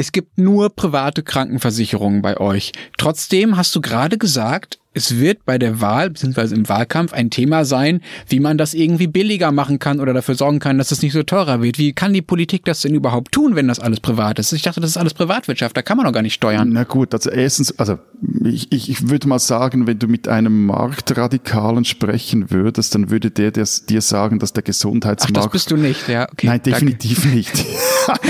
es 0.00 0.12
gibt 0.12 0.38
nur 0.38 0.70
private 0.70 1.22
Krankenversicherungen 1.22 2.22
bei 2.22 2.38
euch. 2.38 2.72
Trotzdem 2.96 3.58
hast 3.58 3.76
du 3.76 3.82
gerade 3.82 4.16
gesagt, 4.16 4.78
es 4.94 5.18
wird 5.18 5.44
bei 5.44 5.58
der 5.58 5.80
Wahl 5.82 6.08
beziehungsweise 6.08 6.54
im 6.54 6.68
Wahlkampf 6.68 7.12
ein 7.12 7.28
Thema 7.30 7.64
sein, 7.66 8.00
wie 8.26 8.40
man 8.40 8.56
das 8.56 8.72
irgendwie 8.72 9.06
billiger 9.06 9.52
machen 9.52 9.78
kann 9.78 10.00
oder 10.00 10.14
dafür 10.14 10.34
sorgen 10.34 10.58
kann, 10.58 10.78
dass 10.78 10.90
es 10.90 11.02
nicht 11.02 11.12
so 11.12 11.22
teurer 11.22 11.62
wird. 11.62 11.78
Wie 11.78 11.92
kann 11.92 12.14
die 12.14 12.22
Politik 12.22 12.64
das 12.64 12.80
denn 12.80 12.94
überhaupt 12.94 13.30
tun, 13.30 13.54
wenn 13.54 13.68
das 13.68 13.78
alles 13.78 14.00
privat 14.00 14.38
ist? 14.38 14.52
Ich 14.52 14.62
dachte, 14.62 14.80
das 14.80 14.90
ist 14.90 14.96
alles 14.96 15.12
Privatwirtschaft, 15.12 15.76
da 15.76 15.82
kann 15.82 15.98
man 15.98 16.06
doch 16.06 16.12
gar 16.12 16.22
nicht 16.22 16.34
steuern. 16.34 16.70
Na 16.72 16.84
gut, 16.84 17.12
also 17.12 17.30
erstens, 17.30 17.78
also 17.78 17.98
ich, 18.42 18.72
ich, 18.72 18.88
ich 18.88 19.10
würde 19.10 19.28
mal 19.28 19.38
sagen, 19.38 19.86
wenn 19.86 19.98
du 19.98 20.08
mit 20.08 20.28
einem 20.28 20.64
Marktradikalen 20.64 21.84
sprechen 21.84 22.50
würdest, 22.50 22.94
dann 22.94 23.10
würde 23.10 23.30
der, 23.30 23.50
der 23.50 23.68
dir 23.88 24.00
sagen, 24.00 24.38
dass 24.38 24.54
der 24.54 24.62
Gesundheitsmarkt... 24.62 25.36
Ach, 25.36 25.42
das 25.44 25.52
bist 25.52 25.70
du 25.70 25.76
nicht, 25.76 26.08
ja. 26.08 26.26
Okay, 26.32 26.46
Nein, 26.46 26.62
definitiv 26.62 27.20
danke. 27.20 27.36
nicht. 27.36 27.66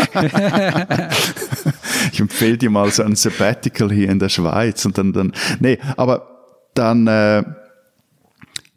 ich 2.13 2.21
empfehle 2.21 2.59
dir 2.59 2.71
mal 2.71 2.91
so 2.91 3.03
ein 3.03 3.17
Sabbatical 3.17 3.93
hier 3.93 4.09
in 4.11 4.19
der 4.19 4.29
Schweiz 4.29 4.85
und 4.85 4.99
dann, 4.99 5.13
dann, 5.13 5.33
nee, 5.61 5.79
aber 5.97 6.31
dann, 6.75 7.07
äh, 7.07 7.43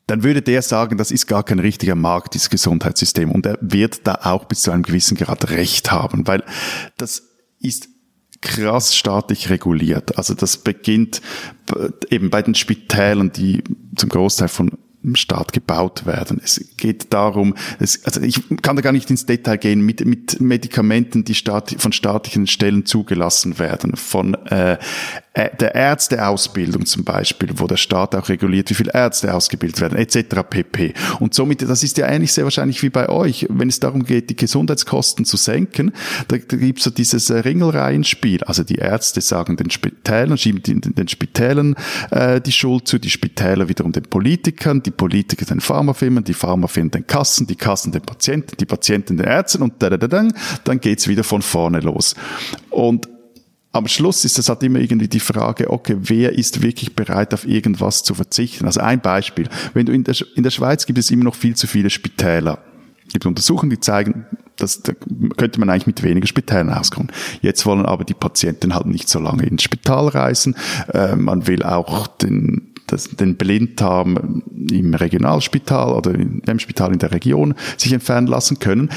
dann 0.08 0.24
würde 0.24 0.42
der 0.42 0.62
sagen, 0.62 0.98
das 0.98 1.12
ist 1.12 1.28
gar 1.28 1.44
kein 1.44 1.60
richtiger 1.60 1.96
Markt, 1.96 2.34
dieses 2.34 2.50
Gesundheitssystem. 2.50 3.32
Und 3.32 3.46
er 3.46 3.58
wird 3.62 4.06
da 4.06 4.20
auch 4.24 4.46
bis 4.46 4.64
zu 4.64 4.72
einem 4.72 4.84
gewissen 4.84 5.16
Grad 5.18 5.50
recht 5.50 5.92
haben, 5.92 6.28
weil 6.28 6.44
das 6.98 7.24
ist 7.60 7.88
krass 8.42 8.96
staatlich 8.96 9.50
reguliert. 9.50 10.18
Also 10.18 10.34
das 10.34 10.58
beginnt 10.58 11.22
eben 12.10 12.30
bei 12.30 12.42
den 12.42 12.56
Spitälern, 12.56 13.32
die 13.32 13.64
zum 13.96 14.10
Großteil 14.10 14.50
von 14.50 14.78
Staat 15.16 15.54
gebaut 15.54 16.06
werden. 16.06 16.42
Es 16.44 16.64
geht 16.78 17.14
darum, 17.14 17.56
es, 17.80 18.04
also 18.06 18.22
ich 18.22 18.42
kann 18.62 18.76
da 18.76 18.82
gar 18.82 18.94
nicht 18.94 19.10
ins 19.10 19.26
Detail 19.26 19.58
gehen, 19.58 19.82
mit, 19.82 20.06
mit 20.06 20.40
Medikamenten, 20.40 21.24
die 21.24 21.36
staat, 21.36 21.76
von 21.78 21.92
staatlichen 21.92 22.48
Stellen 22.48 22.86
zugelassen 22.86 23.60
werden, 23.60 23.96
von 23.96 24.34
äh, 24.46 24.78
der 25.36 25.74
Ärzteausbildung 25.74 26.86
zum 26.86 27.04
Beispiel, 27.04 27.50
wo 27.56 27.66
der 27.66 27.78
Staat 27.78 28.14
auch 28.14 28.30
reguliert, 28.30 28.70
wie 28.70 28.76
viele 28.76 28.94
Ärzte 28.94 29.34
ausgebildet 29.34 29.82
werden, 29.82 29.98
etc. 29.98 30.44
pp. 30.48 30.94
Und 31.20 31.34
somit, 31.34 31.64
das 31.64 31.82
ist 31.82 31.98
ja 31.98 32.06
eigentlich 32.06 32.34
sehr 32.34 32.44
wahrscheinlich 32.44 32.84
wie 32.84 32.90
bei 32.90 33.10
euch, 33.10 33.48
wenn 33.50 33.68
es 33.68 33.80
darum 33.80 34.04
geht, 34.04 34.30
die 34.30 34.36
Gesundheitskosten 34.36 35.26
zu 35.26 35.38
senken, 35.38 35.92
da, 36.28 36.38
da 36.38 36.58
gibt 36.58 36.80
es 36.80 36.86
so 36.86 36.92
dieses 36.92 37.32
äh, 37.32 37.40
Ringelreihenspiel. 37.40 38.44
Also 38.44 38.64
die 38.64 38.76
Ärzte 38.76 39.22
sagen 39.22 39.58
den 39.58 39.72
Spitälern, 39.72 40.38
schieben 40.38 40.62
den, 40.62 40.82
den 40.82 41.08
Spitälern 41.08 41.76
äh, 42.12 42.40
die 42.40 42.52
Schuld 42.52 42.88
zu, 42.88 43.00
die 43.00 43.10
Spitäler 43.10 43.68
wiederum 43.68 43.92
den 43.92 44.04
Politikern, 44.04 44.84
die 44.84 44.92
Politiker 44.92 45.46
den 45.46 45.62
Pharmafirmen, 45.62 46.24
die 46.24 46.36
Pharmafirmen 46.36 46.92
den 46.92 47.08
Kassen, 47.08 47.48
die 47.48 47.56
Kassen 47.56 47.92
den 47.92 48.04
Patienten, 48.04 48.56
die 48.60 48.66
Patienten 48.66 49.18
den 49.18 49.26
Ärzten 49.26 49.64
und 49.64 49.82
da, 49.82 49.90
da, 49.90 49.98
da, 49.98 50.08
da, 50.08 50.28
dann 50.64 50.80
geht's 50.80 51.08
wieder 51.08 51.24
von 51.24 51.42
vorne 51.42 51.80
los. 51.80 52.14
Und 52.70 53.08
am 53.74 53.88
Schluss 53.88 54.24
ist 54.24 54.38
es 54.38 54.50
halt 54.50 54.64
immer 54.64 54.80
irgendwie 54.80 55.08
die 55.08 55.20
Frage, 55.20 55.70
okay, 55.70 55.98
wer 56.00 56.34
ist 56.34 56.62
wirklich 56.62 56.96
bereit, 56.96 57.34
auf 57.34 57.46
irgendwas 57.46 58.04
zu 58.04 58.14
verzichten? 58.14 58.66
Also 58.66 58.80
ein 58.80 59.02
Beispiel. 59.02 59.50
Wenn 59.74 59.88
du 59.88 59.92
in 59.92 60.04
der, 60.04 60.16
in 60.36 60.44
der 60.44 60.52
Schweiz 60.52 60.86
gibt 60.86 61.00
es 61.00 61.10
immer 61.10 61.24
noch 61.26 61.36
viel 61.36 61.56
zu 61.56 61.66
viele 61.66 61.90
Spitäler. 61.90 62.60
Es 63.08 63.14
gibt 63.14 63.26
Untersuchungen, 63.26 63.72
die 63.72 63.80
zeigen, 63.80 64.28
dass 64.58 64.84
da 64.84 64.94
könnte 65.38 65.60
man 65.60 65.70
eigentlich 65.70 65.88
mit 65.88 66.04
weniger 66.04 66.28
Spitälern 66.28 66.70
auskommen. 66.70 67.12
Jetzt 67.42 67.66
wollen 67.66 67.86
aber 67.86 68.06
die 68.06 68.14
Patienten 68.14 68.76
halt 68.76 68.86
nicht 68.86 69.10
so 69.10 69.20
lange 69.20 69.44
ins 69.44 69.64
Spital 69.64 70.08
reisen. 70.08 70.56
Äh, 70.94 71.16
man 71.16 71.48
will 71.48 71.64
auch 71.64 72.08
den 72.08 72.74
das, 72.88 73.10
den 73.10 73.38
Blinddarm 73.38 74.44
im 74.70 74.94
Regionalspital 74.94 75.94
oder 75.94 76.14
im 76.14 76.60
Spital 76.60 76.94
in 76.94 77.00
der 77.00 77.12
Region 77.12 77.56
sich 77.78 77.94
entfernen 77.94 78.28
lassen 78.28 78.60
können. 78.60 78.90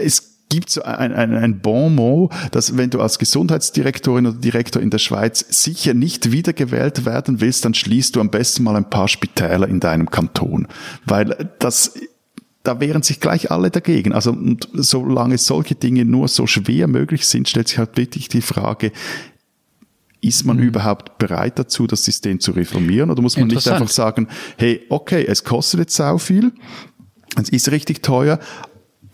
Es 0.00 0.35
gibt 0.48 0.70
so 0.70 0.82
ein, 0.82 1.12
ein, 1.12 1.34
ein 1.34 1.60
Bon 1.60 1.94
mot, 1.94 2.32
dass 2.52 2.76
wenn 2.76 2.90
du 2.90 3.00
als 3.00 3.18
Gesundheitsdirektorin 3.18 4.26
oder 4.26 4.36
Direktor 4.36 4.80
in 4.80 4.90
der 4.90 4.98
Schweiz 4.98 5.44
sicher 5.48 5.94
nicht 5.94 6.32
wiedergewählt 6.32 7.04
werden 7.04 7.40
willst, 7.40 7.64
dann 7.64 7.74
schließt 7.74 8.14
du 8.14 8.20
am 8.20 8.30
besten 8.30 8.62
mal 8.62 8.76
ein 8.76 8.88
paar 8.88 9.08
Spitäler 9.08 9.68
in 9.68 9.80
deinem 9.80 10.10
Kanton. 10.10 10.68
Weil 11.04 11.50
das 11.58 11.94
da 12.62 12.80
wehren 12.80 13.02
sich 13.02 13.20
gleich 13.20 13.52
alle 13.52 13.70
dagegen. 13.70 14.12
Also 14.12 14.32
und 14.32 14.68
solange 14.72 15.38
solche 15.38 15.76
Dinge 15.76 16.04
nur 16.04 16.26
so 16.26 16.48
schwer 16.48 16.88
möglich 16.88 17.26
sind, 17.26 17.48
stellt 17.48 17.68
sich 17.68 17.78
halt 17.78 17.96
wirklich 17.96 18.28
die 18.28 18.40
Frage, 18.40 18.90
ist 20.20 20.44
man 20.44 20.56
mhm. 20.56 20.64
überhaupt 20.64 21.18
bereit 21.18 21.58
dazu, 21.58 21.86
das 21.86 22.04
System 22.04 22.40
zu 22.40 22.52
reformieren? 22.52 23.10
Oder 23.10 23.22
muss 23.22 23.36
man 23.36 23.46
nicht 23.46 23.68
einfach 23.68 23.88
sagen, 23.88 24.26
hey, 24.56 24.84
okay, 24.88 25.24
es 25.24 25.44
kostet 25.44 25.80
jetzt 25.80 25.94
sau 25.94 26.18
viel, 26.18 26.52
es 27.40 27.50
ist 27.50 27.70
richtig 27.70 28.02
teuer, 28.02 28.40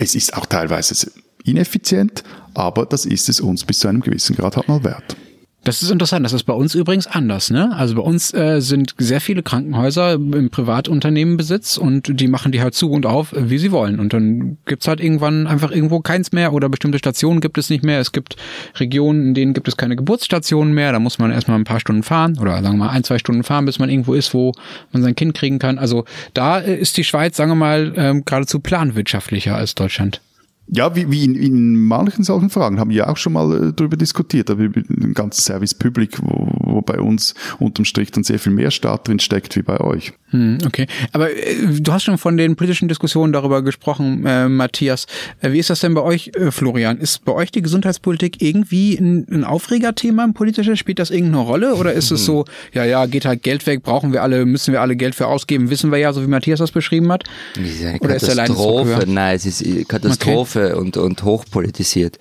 es 0.03 0.15
ist 0.15 0.35
auch 0.35 0.47
teilweise 0.47 1.11
ineffizient, 1.45 2.23
aber 2.55 2.87
das 2.87 3.05
ist 3.07 3.29
es 3.29 3.41
uns 3.41 3.65
bis 3.65 3.79
zu 3.79 3.89
einem 3.89 4.01
gewissen 4.01 4.37
Grad 4.37 4.57
halt 4.57 4.69
mal 4.69 4.83
wert. 4.85 5.17
Das 5.65 5.81
ist 5.81 5.91
interessant. 5.91 6.25
Das 6.25 6.33
ist 6.33 6.43
bei 6.43 6.53
uns 6.53 6.75
übrigens 6.75 7.07
anders. 7.07 7.51
Ne? 7.51 7.73
Also 7.77 7.95
bei 7.95 8.03
uns 8.03 8.35
äh, 8.35 8.61
sind 8.61 8.95
sehr 8.99 9.21
viele 9.21 9.45
Krankenhäuser 9.45 10.15
im 10.15 10.51
Privatunternehmenbesitz 10.51 11.77
und 11.77 12.21
die 12.21 12.27
machen 12.27 12.51
die 12.51 12.61
halt 12.61 12.75
zu 12.75 12.91
und 12.91 13.07
auf, 13.07 13.33
wie 13.37 13.59
sie 13.59 13.71
wollen. 13.71 14.01
Und 14.01 14.13
dann 14.13 14.59
gibt's 14.67 14.89
halt 14.89 15.01
irgendwann 15.01 15.47
einfach 15.47 15.71
irgendwo 15.71 16.01
keins 16.01 16.33
mehr 16.33 16.53
oder 16.53 16.69
bestimmte 16.69 16.99
Stationen 16.99 17.41
gibt 17.41 17.59
es 17.59 17.71
nicht 17.71 17.85
mehr. 17.85 18.01
Es 18.01 18.11
gibt 18.11 18.37
Regionen, 18.77 19.29
in 19.29 19.35
denen 19.35 19.55
gibt 19.55 19.69
es 19.69 19.77
keine 19.77 19.95
Geburtsstationen 19.95 20.75
mehr. 20.75 20.91
Da 20.91 20.99
muss 20.99 21.21
man 21.21 21.31
erstmal 21.31 21.61
ein 21.61 21.65
paar 21.65 21.81
Stunden 21.81 22.03
fahren 22.03 22.39
oder 22.41 22.55
sagen 22.55 22.79
wir 22.79 22.87
mal 22.87 22.91
ein, 22.91 23.05
zwei 23.05 23.19
Stunden 23.19 23.45
fahren, 23.45 23.65
bis 23.65 23.79
man 23.79 23.89
irgendwo 23.89 24.15
ist, 24.15 24.35
wo 24.35 24.53
man 24.91 25.03
sein 25.03 25.15
Kind 25.15 25.35
kriegen 25.35 25.61
kann. 25.61 25.79
Also 25.79 26.05
da 26.35 26.59
äh, 26.59 26.75
ist 26.75 26.97
die 26.97 27.05
Schweiz, 27.05 27.37
sagen 27.37 27.53
wir 27.53 27.57
mal, 27.57 27.93
ähm, 27.97 28.25
geradezu 28.25 28.59
planwirtschaftlicher 28.59 29.55
als 29.55 29.77
Deutschland. 29.77 30.21
Ja, 30.69 30.95
wie, 30.95 31.11
wie 31.11 31.25
in, 31.25 31.35
in 31.35 31.85
manchen 31.85 32.25
solchen 32.25 32.49
Fragen 32.49 32.79
haben 32.79 32.91
wir 32.91 32.99
ja 32.99 33.09
auch 33.09 33.17
schon 33.17 33.33
mal 33.33 33.69
äh, 33.69 33.73
darüber 33.75 33.97
diskutiert, 33.97 34.49
aber 34.49 34.63
über 34.63 34.81
den 34.81 35.13
ganzen 35.13 35.43
Service 35.43 35.75
Public, 35.75 36.23
wo, 36.23 36.49
wo 36.61 36.81
bei 36.81 36.99
uns 37.01 37.35
unterm 37.59 37.85
Strich 37.85 38.11
dann 38.13 38.25
sehr 38.25 38.39
viel 38.39 38.53
mehr 38.53 38.71
Staat 38.71 39.09
drin 39.09 39.19
steckt 39.19 39.57
wie 39.57 39.63
bei 39.63 39.81
euch. 39.81 40.13
Hm, 40.31 40.59
okay, 40.65 40.87
aber 41.13 41.31
äh, 41.31 41.57
du 41.79 41.93
hast 41.93 42.05
schon 42.05 42.17
von 42.17 42.37
den 42.37 42.57
politischen 42.57 42.89
Diskussionen 42.89 43.33
darüber 43.33 43.61
gesprochen, 43.63 44.25
äh, 44.25 44.49
Matthias. 44.49 45.07
Äh, 45.41 45.53
wie 45.53 45.59
ist 45.59 45.69
das 45.69 45.81
denn 45.81 45.95
bei 45.95 46.01
euch, 46.01 46.31
äh, 46.37 46.51
Florian? 46.51 46.97
Ist 46.99 47.25
bei 47.25 47.33
euch 47.33 47.51
die 47.51 47.61
Gesundheitspolitik 47.61 48.41
irgendwie 48.41 48.97
ein, 48.97 49.27
ein 49.31 49.45
Aufregerthema 49.45 50.25
im 50.25 50.33
politischen? 50.33 50.77
Spielt 50.77 51.01
das 51.01 51.11
irgendeine 51.11 51.43
Rolle 51.43 51.75
oder 51.75 51.93
ist 51.93 52.11
es 52.13 52.25
so, 52.25 52.47
ja, 52.73 52.85
ja, 52.85 53.05
geht 53.07 53.27
halt 53.27 53.43
Geld 53.43 53.67
weg, 53.67 53.83
brauchen 53.83 54.13
wir 54.13 54.23
alle, 54.23 54.47
müssen 54.47 54.73
wir 54.73 54.81
alle 54.81 54.97
Geld 54.97 55.15
für 55.15 55.27
ausgeben, 55.27 55.69
wissen 55.69 55.91
wir 55.91 55.99
ja, 55.99 56.13
so 56.13 56.23
wie 56.23 56.29
Matthias 56.29 56.61
das 56.61 56.71
beschrieben 56.71 57.13
hat? 57.13 57.25
Ist 57.63 57.83
oder 57.83 58.15
Katastrophe. 58.15 58.93
Ist 58.93 59.09
Nein, 59.09 59.37
es 59.37 59.45
ist 59.45 59.89
Katastrophe. 59.89 60.41
Okay 60.41 60.52
und, 60.57 60.97
und 60.97 61.23
hochpolitisiert. 61.23 62.19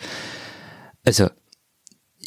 Also, 1.03 1.29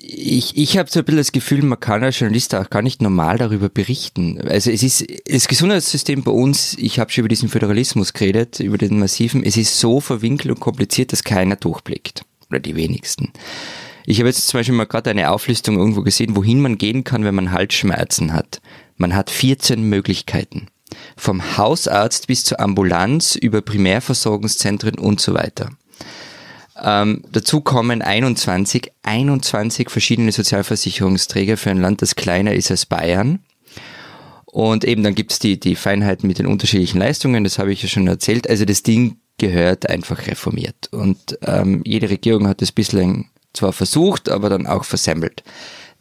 ich, 0.07 0.57
ich 0.57 0.77
habe 0.77 0.91
so 0.91 1.01
ein 1.01 1.05
bisschen 1.05 1.19
das 1.19 1.33
Gefühl, 1.33 1.63
man 1.63 1.81
kann 1.81 2.05
als 2.05 2.19
Journalist 2.19 2.55
auch 2.55 2.69
gar 2.69 2.83
nicht 2.83 3.01
normal 3.01 3.39
darüber 3.39 3.69
berichten. 3.69 4.41
Also 4.47 4.71
es 4.71 4.83
ist 4.83 5.07
das 5.27 5.49
Gesundheitssystem 5.49 6.23
bei 6.23 6.31
uns, 6.31 6.77
ich 6.79 6.99
habe 6.99 7.11
schon 7.11 7.23
über 7.23 7.29
diesen 7.29 7.49
Föderalismus 7.49 8.13
geredet, 8.13 8.61
über 8.61 8.77
den 8.77 8.99
massiven, 8.99 9.43
es 9.45 9.57
ist 9.57 9.79
so 9.79 10.01
verwinkelt 10.01 10.55
und 10.55 10.61
kompliziert, 10.61 11.13
dass 11.13 11.25
keiner 11.25 11.57
durchblickt. 11.57 12.25
Oder 12.51 12.61
die 12.61 12.77
wenigsten. 12.77 13.33
Ich 14.05 14.19
habe 14.19 14.29
jetzt 14.29 14.47
zum 14.47 14.61
Beispiel 14.61 14.75
mal 14.75 14.85
gerade 14.85 15.11
eine 15.11 15.31
Auflistung 15.31 15.79
irgendwo 15.79 16.03
gesehen, 16.03 16.37
wohin 16.37 16.61
man 16.61 16.77
gehen 16.77 17.05
kann, 17.05 17.25
wenn 17.25 17.35
man 17.35 17.53
Halsschmerzen 17.53 18.35
hat. 18.35 18.61
Man 18.97 19.15
hat 19.15 19.31
14 19.31 19.83
Möglichkeiten. 19.83 20.67
Vom 21.17 21.57
Hausarzt 21.57 22.27
bis 22.27 22.45
zur 22.45 22.61
Ambulanz 22.61 23.35
über 23.35 23.63
Primärversorgungszentren 23.63 24.99
und 24.99 25.21
so 25.21 25.33
weiter. 25.33 25.71
Ähm, 26.83 27.23
dazu 27.31 27.61
kommen 27.61 28.03
21, 28.03 28.91
21 29.03 29.91
verschiedene 29.91 30.33
Sozialversicherungsträger 30.33 31.57
für 31.57 31.71
ein 31.71 31.81
Land, 31.81 32.03
das 32.03 32.17
kleiner 32.17 32.53
ist 32.53 32.71
als 32.71 32.87
Bayern. 32.87 33.41
Und 34.47 34.85
eben 34.85 35.03
dann 35.03 35.15
gibt's 35.15 35.39
die, 35.39 35.59
die 35.59 35.75
Feinheiten 35.75 36.29
mit 36.29 36.39
den 36.39 36.47
unterschiedlichen 36.47 36.99
Leistungen, 36.99 37.45
das 37.45 37.59
habe 37.59 37.73
ich 37.73 37.83
ja 37.83 37.89
schon 37.89 38.07
erzählt. 38.07 38.49
Also 38.49 38.65
das 38.65 38.83
Ding 38.83 39.17
gehört 39.39 39.89
einfach 39.89 40.27
reformiert. 40.27 40.89
Und 40.93 41.39
ähm, 41.43 41.83
jede 41.85 42.09
Regierung 42.11 42.47
hat 42.47 42.63
das 42.63 42.73
bislang 42.73 43.31
zwar 43.53 43.73
versucht, 43.73 44.29
aber 44.29 44.49
dann 44.49 44.67
auch 44.67 44.85
versemmelt. 44.85 45.43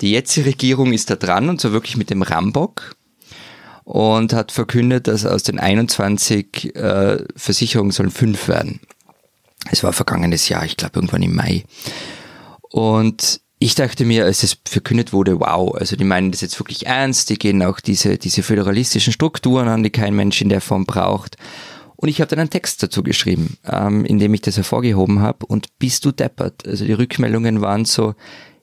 Die 0.02 0.12
jetzige 0.12 0.48
Regierung 0.48 0.94
ist 0.94 1.10
da 1.10 1.16
dran 1.16 1.50
und 1.50 1.62
zwar 1.62 1.72
wirklich 1.72 1.98
mit 1.98 2.10
dem 2.10 2.22
Rambock 2.22 2.96
und 3.84 4.34
hat 4.34 4.52
verkündet, 4.52 5.08
dass 5.08 5.26
aus 5.26 5.44
den 5.44 5.60
21 5.60 6.76
äh, 6.76 7.24
Versicherungen 7.36 7.92
sollen 7.92 8.12
fünf 8.12 8.48
werden. 8.48 8.82
Es 9.72 9.84
war 9.84 9.94
vergangenes 9.94 10.50
Jahr, 10.50 10.66
ich 10.66 10.78
glaube 10.78 10.96
irgendwann 10.96 11.24
im 11.24 11.36
Mai. 11.36 11.64
Und 12.70 13.42
ich 13.60 13.76
dachte 13.76 14.04
mir, 14.04 14.26
als 14.26 14.44
es 14.44 14.58
verkündet 14.66 15.14
wurde, 15.14 15.40
wow, 15.40 15.74
also 15.76 15.96
die 15.96 16.04
meinen 16.04 16.32
das 16.32 16.42
jetzt 16.42 16.60
wirklich 16.60 16.86
ernst, 16.86 17.30
die 17.30 17.38
gehen 17.38 17.64
auch 17.64 17.80
diese, 17.80 18.18
diese 18.18 18.44
föderalistischen 18.44 19.14
Strukturen 19.14 19.70
an, 19.70 19.84
die 19.84 19.90
kein 19.90 20.16
Mensch 20.16 20.42
in 20.42 20.50
der 20.50 20.60
Form 20.60 20.86
braucht. 20.86 21.38
Und 21.96 22.10
ich 22.10 22.20
habe 22.20 22.28
dann 22.28 22.40
einen 22.40 22.50
Text 22.50 22.84
dazu 22.84 23.04
geschrieben, 23.04 23.58
ähm, 23.66 24.04
in 24.04 24.20
dem 24.20 24.34
ich 24.34 24.42
das 24.42 24.58
hervorgehoben 24.58 25.22
habe 25.22 25.46
und 25.46 25.68
bist 25.80 26.04
du 26.04 26.12
deppert. 26.12 26.68
Also 26.68 26.84
die 26.84 26.92
Rückmeldungen 26.92 27.62
waren 27.62 27.86
so, 27.86 28.16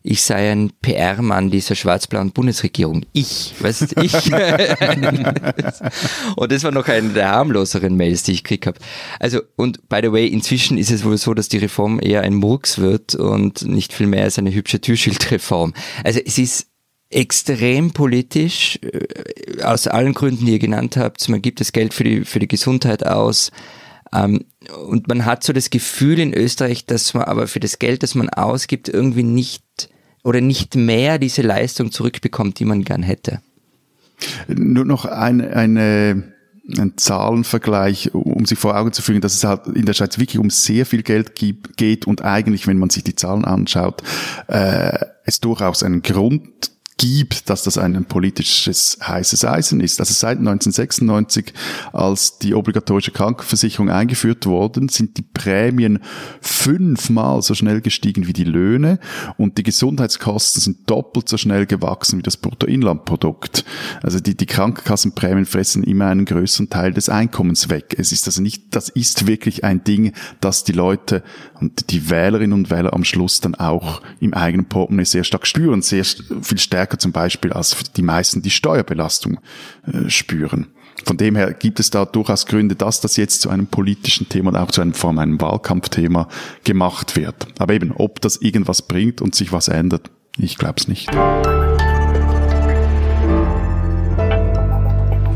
ich 0.03 0.23
sei 0.23 0.51
ein 0.51 0.73
PR-Mann 0.81 1.51
dieser 1.51 1.75
schwarz-blauen 1.75 2.33
Bundesregierung. 2.33 3.05
Ich, 3.13 3.55
weißt 3.59 3.83
du, 3.83 3.87
ich. 4.03 4.15
und 6.37 6.53
das 6.53 6.65
war 6.65 6.71
noch 6.71 6.89
eine 6.89 7.11
der 7.11 7.29
harmloseren 7.29 7.97
Mails, 7.97 8.23
die 8.23 8.33
ich 8.33 8.43
gekriegt 8.43 8.67
habe. 8.67 8.79
Also, 9.19 9.43
und 9.57 9.91
by 9.91 10.01
the 10.03 10.11
way, 10.11 10.27
inzwischen 10.27 10.79
ist 10.79 10.91
es 10.91 11.05
wohl 11.05 11.19
so, 11.19 11.35
dass 11.35 11.49
die 11.49 11.59
Reform 11.59 12.01
eher 12.03 12.23
ein 12.23 12.35
Murks 12.35 12.79
wird 12.79 13.15
und 13.15 13.61
nicht 13.63 13.93
viel 13.93 14.07
mehr 14.07 14.25
als 14.25 14.39
eine 14.39 14.55
hübsche 14.55 14.81
Türschildreform. 14.81 15.75
Also 16.03 16.21
es 16.25 16.39
ist 16.39 16.69
extrem 17.11 17.91
politisch, 17.91 18.79
äh, 18.83 19.63
aus 19.63 19.87
allen 19.87 20.15
Gründen, 20.15 20.47
die 20.47 20.53
ihr 20.53 20.59
genannt 20.59 20.97
habt. 20.97 21.29
Man 21.29 21.43
gibt 21.43 21.61
das 21.61 21.73
Geld 21.73 21.93
für 21.93 22.05
die, 22.05 22.25
für 22.25 22.39
die 22.39 22.49
Gesundheit 22.49 23.05
aus. 23.05 23.51
Ähm, 24.13 24.45
und 24.89 25.09
man 25.09 25.25
hat 25.25 25.45
so 25.45 25.53
das 25.53 25.71
Gefühl 25.71 26.19
in 26.19 26.35
Österreich, 26.35 26.87
dass 26.87 27.15
man 27.15 27.25
aber 27.25 27.47
für 27.47 27.61
das 27.61 27.79
Geld, 27.79 28.03
das 28.03 28.15
man 28.15 28.29
ausgibt, 28.29 28.89
irgendwie 28.89 29.23
nicht 29.23 29.63
oder 30.23 30.41
nicht 30.41 30.75
mehr 30.75 31.19
diese 31.19 31.43
Leistung 31.43 31.93
zurückbekommt, 31.93 32.59
die 32.59 32.65
man 32.65 32.85
gern 32.85 33.03
hätte. 33.03 33.41
Nur 34.49 34.85
noch 34.85 35.07
eine, 35.07 35.57
eine 35.57 36.35
ein 36.79 36.97
Zahlenvergleich, 36.97 38.15
um 38.15 38.45
sich 38.47 38.59
vor 38.59 38.77
Augen 38.77 38.93
zu 38.93 39.03
führen, 39.03 39.21
dass 39.21 39.35
es 39.35 39.45
halt 39.45 39.67
in 39.67 39.87
der 39.87 39.95
Schweiz 39.95 40.19
wirklich 40.19 40.39
um 40.39 40.51
sehr 40.51 40.87
viel 40.87 41.03
Geld 41.03 41.35
gibt, 41.35 41.77
geht 41.77 42.07
und 42.07 42.23
eigentlich, 42.23 42.67
wenn 42.67 42.79
man 42.79 42.91
sich 42.91 43.03
die 43.03 43.17
Zahlen 43.17 43.45
anschaut, 43.45 44.03
äh, 44.49 44.99
es 45.25 45.41
durchaus 45.41 45.83
einen 45.83 46.03
Grund 46.03 46.71
gibt, 47.01 47.49
dass 47.49 47.63
das 47.63 47.79
ein 47.79 48.05
politisches 48.05 48.99
heißes 49.03 49.47
Eisen 49.47 49.81
ist. 49.81 50.01
Also 50.01 50.13
seit 50.13 50.37
1996, 50.37 51.55
als 51.95 52.39
die 52.39 52.55
obligatorische 52.55 53.11
Krankenversicherung 53.11 53.89
eingeführt 53.89 54.45
worden, 54.45 54.91
sind 54.91 55.17
die 55.17 55.23
Prämien 55.23 56.01
fünfmal 56.43 57.41
so 57.41 57.55
schnell 57.55 57.81
gestiegen 57.81 58.27
wie 58.27 58.35
die 58.35 58.45
Löhne 58.45 58.99
und 59.39 59.57
die 59.57 59.63
Gesundheitskosten 59.63 60.61
sind 60.61 60.91
doppelt 60.91 61.31
so 61.31 61.39
schnell 61.39 61.65
gewachsen 61.65 62.19
wie 62.19 62.23
das 62.23 62.37
Bruttoinlandprodukt. 62.37 63.65
Also 64.03 64.21
die, 64.21 64.37
die 64.37 64.47
Krankenkassenprämien 64.47 65.47
fressen 65.47 65.83
immer 65.85 66.09
einen 66.09 66.27
größeren 66.27 66.69
Teil 66.69 66.93
des 66.93 67.09
Einkommens 67.09 67.71
weg. 67.71 67.95
Es 67.97 68.13
ist 68.13 68.27
also 68.27 68.43
nicht, 68.43 68.75
das 68.75 68.91
ist 68.91 69.27
wirklich 69.27 69.65
ein 69.65 69.85
Ding, 69.85 70.13
das 70.43 70.65
die 70.65 70.73
Leute 70.73 71.23
und 71.61 71.91
die 71.93 72.11
Wählerinnen 72.11 72.53
und 72.53 72.71
Wähler 72.71 72.93
am 72.93 73.05
Schluss 73.05 73.41
dann 73.41 73.55
auch 73.55 74.03
im 74.21 74.35
eigenen 74.35 74.67
Portemonnaie 74.67 75.07
sehr 75.07 75.25
stark 75.25 75.47
spüren, 75.47 75.81
sehr 75.81 76.05
viel 76.05 76.59
stärker 76.59 76.90
stärker 76.91 76.99
zum 76.99 77.13
Beispiel 77.13 77.53
als 77.53 77.77
die 77.97 78.03
meisten 78.03 78.43
die 78.43 78.51
Steuerbelastung 78.51 79.39
äh, 79.87 80.11
spüren. 80.11 80.69
Von 81.05 81.17
dem 81.17 81.37
her 81.37 81.55
gibt 81.55 81.81
es 81.81 81.91
da 81.91 82.05
durchaus 82.05 82.47
Gründe, 82.47 82.75
dass 82.75 83.01
das 83.01 83.17
jetzt 83.17 83.41
zu 83.41 83.49
einem 83.49 83.67
politischen 83.67 84.29
Thema 84.29 84.51
und 84.51 84.57
auch 84.57 84.71
zu 84.71 84.83
einem, 84.83 84.93
vor 84.93 85.11
allem 85.11 85.19
einem 85.19 85.41
Wahlkampfthema 85.41 86.29
gemacht 86.65 87.17
wird. 87.17 87.47
Aber 87.59 87.73
eben, 87.73 87.93
ob 87.93 88.21
das 88.21 88.37
irgendwas 88.37 88.83
bringt 88.83 89.23
und 89.23 89.35
sich 89.35 89.53
was 89.53 89.69
ändert, 89.69 90.11
ich 90.37 90.59
glaube 90.59 90.75
es 90.79 90.89
nicht. 90.89 91.09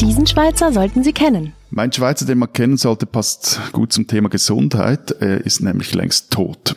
Diesen 0.01 0.27
Schweizer 0.27 0.73
sollten 0.73 1.03
Sie 1.03 1.13
kennen. 1.13 1.55
Mein 1.71 1.93
Schweizer, 1.93 2.27
den 2.27 2.39
man 2.39 2.53
kennen 2.53 2.77
sollte, 2.77 3.07
passt 3.07 3.61
gut 3.73 3.93
zum 3.93 4.07
Thema 4.07 4.29
Gesundheit. 4.29 5.13
Er 5.21 5.41
ist 5.47 5.61
nämlich 5.61 5.95
längst 5.95 6.31
tot. 6.31 6.75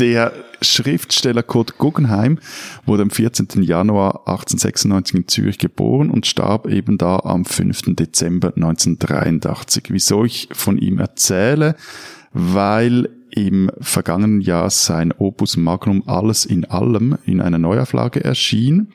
Der 0.00 0.32
Schriftsteller 0.62 1.42
Kurt 1.42 1.76
Guggenheim 1.76 2.38
wurde 2.86 3.02
am 3.02 3.10
14. 3.10 3.62
Januar 3.62 4.20
1896 4.26 5.14
in 5.14 5.28
Zürich 5.28 5.58
geboren 5.58 6.10
und 6.10 6.26
starb 6.26 6.66
eben 6.68 6.96
da 6.96 7.18
am 7.18 7.44
5. 7.44 7.96
Dezember 7.96 8.54
1983. 8.56 9.88
Wieso 9.90 10.24
ich 10.24 10.48
von 10.52 10.78
ihm 10.78 11.00
erzähle? 11.00 11.76
Weil 12.32 13.10
im 13.30 13.70
vergangenen 13.78 14.40
Jahr 14.40 14.70
sein 14.70 15.12
Opus 15.12 15.58
Magnum 15.58 16.02
Alles 16.06 16.46
in 16.46 16.64
allem 16.64 17.18
in 17.26 17.42
einer 17.42 17.58
Neuauflage 17.58 18.24
erschien 18.24 18.94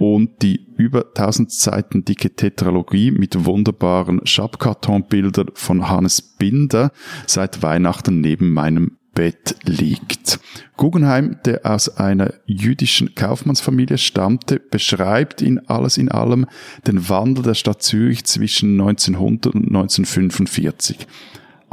und 0.00 0.42
die 0.42 0.66
über 0.76 1.06
1000 1.16 1.52
Seiten 1.52 2.04
dicke 2.04 2.34
Tetralogie 2.34 3.12
mit 3.12 3.44
wunderbaren 3.44 4.26
Schabkartonbildern 4.26 5.50
von 5.54 5.88
Hannes 5.88 6.20
Binder 6.20 6.90
seit 7.28 7.62
Weihnachten 7.62 8.20
neben 8.20 8.52
meinem 8.52 8.96
Bett 9.14 9.56
liegt. 9.64 10.40
Guggenheim, 10.76 11.36
der 11.44 11.64
aus 11.64 11.96
einer 11.96 12.34
jüdischen 12.46 13.14
Kaufmannsfamilie 13.14 13.98
stammte, 13.98 14.58
beschreibt 14.58 15.42
in 15.42 15.58
alles 15.68 15.98
in 15.98 16.10
allem 16.10 16.46
den 16.86 17.08
Wandel 17.08 17.44
der 17.44 17.54
Stadt 17.54 17.82
Zürich 17.82 18.24
zwischen 18.24 18.80
1900 18.80 19.54
und 19.54 19.68
1945. 19.68 21.06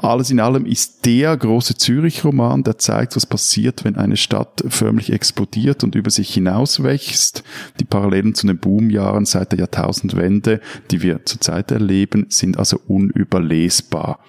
Alles 0.02 0.30
in 0.30 0.40
allem 0.40 0.66
ist 0.66 1.06
der 1.06 1.36
große 1.36 1.76
Zürich-Roman, 1.76 2.64
der 2.64 2.78
zeigt, 2.78 3.18
was 3.18 3.26
passiert, 3.26 3.84
wenn 3.84 3.98
eine 3.98 4.16
Stadt 4.16 4.64
förmlich 4.70 5.12
explodiert 5.12 5.84
und 5.84 5.94
über 5.94 6.10
sich 6.10 6.34
hinauswächst. 6.34 7.44
Die 7.82 7.86
Parallelen 7.86 8.34
zu 8.34 8.48
den 8.48 8.60
Boomjahren 8.60 9.26
seit 9.26 9.52
der 9.52 9.60
Jahrtausendwende, 9.60 10.62
die 10.90 11.02
wir 11.02 11.26
zurzeit 11.26 11.72
erleben, 11.72 12.28
sind 12.30 12.58
also 12.58 12.80
unüberlesbar 12.88 14.20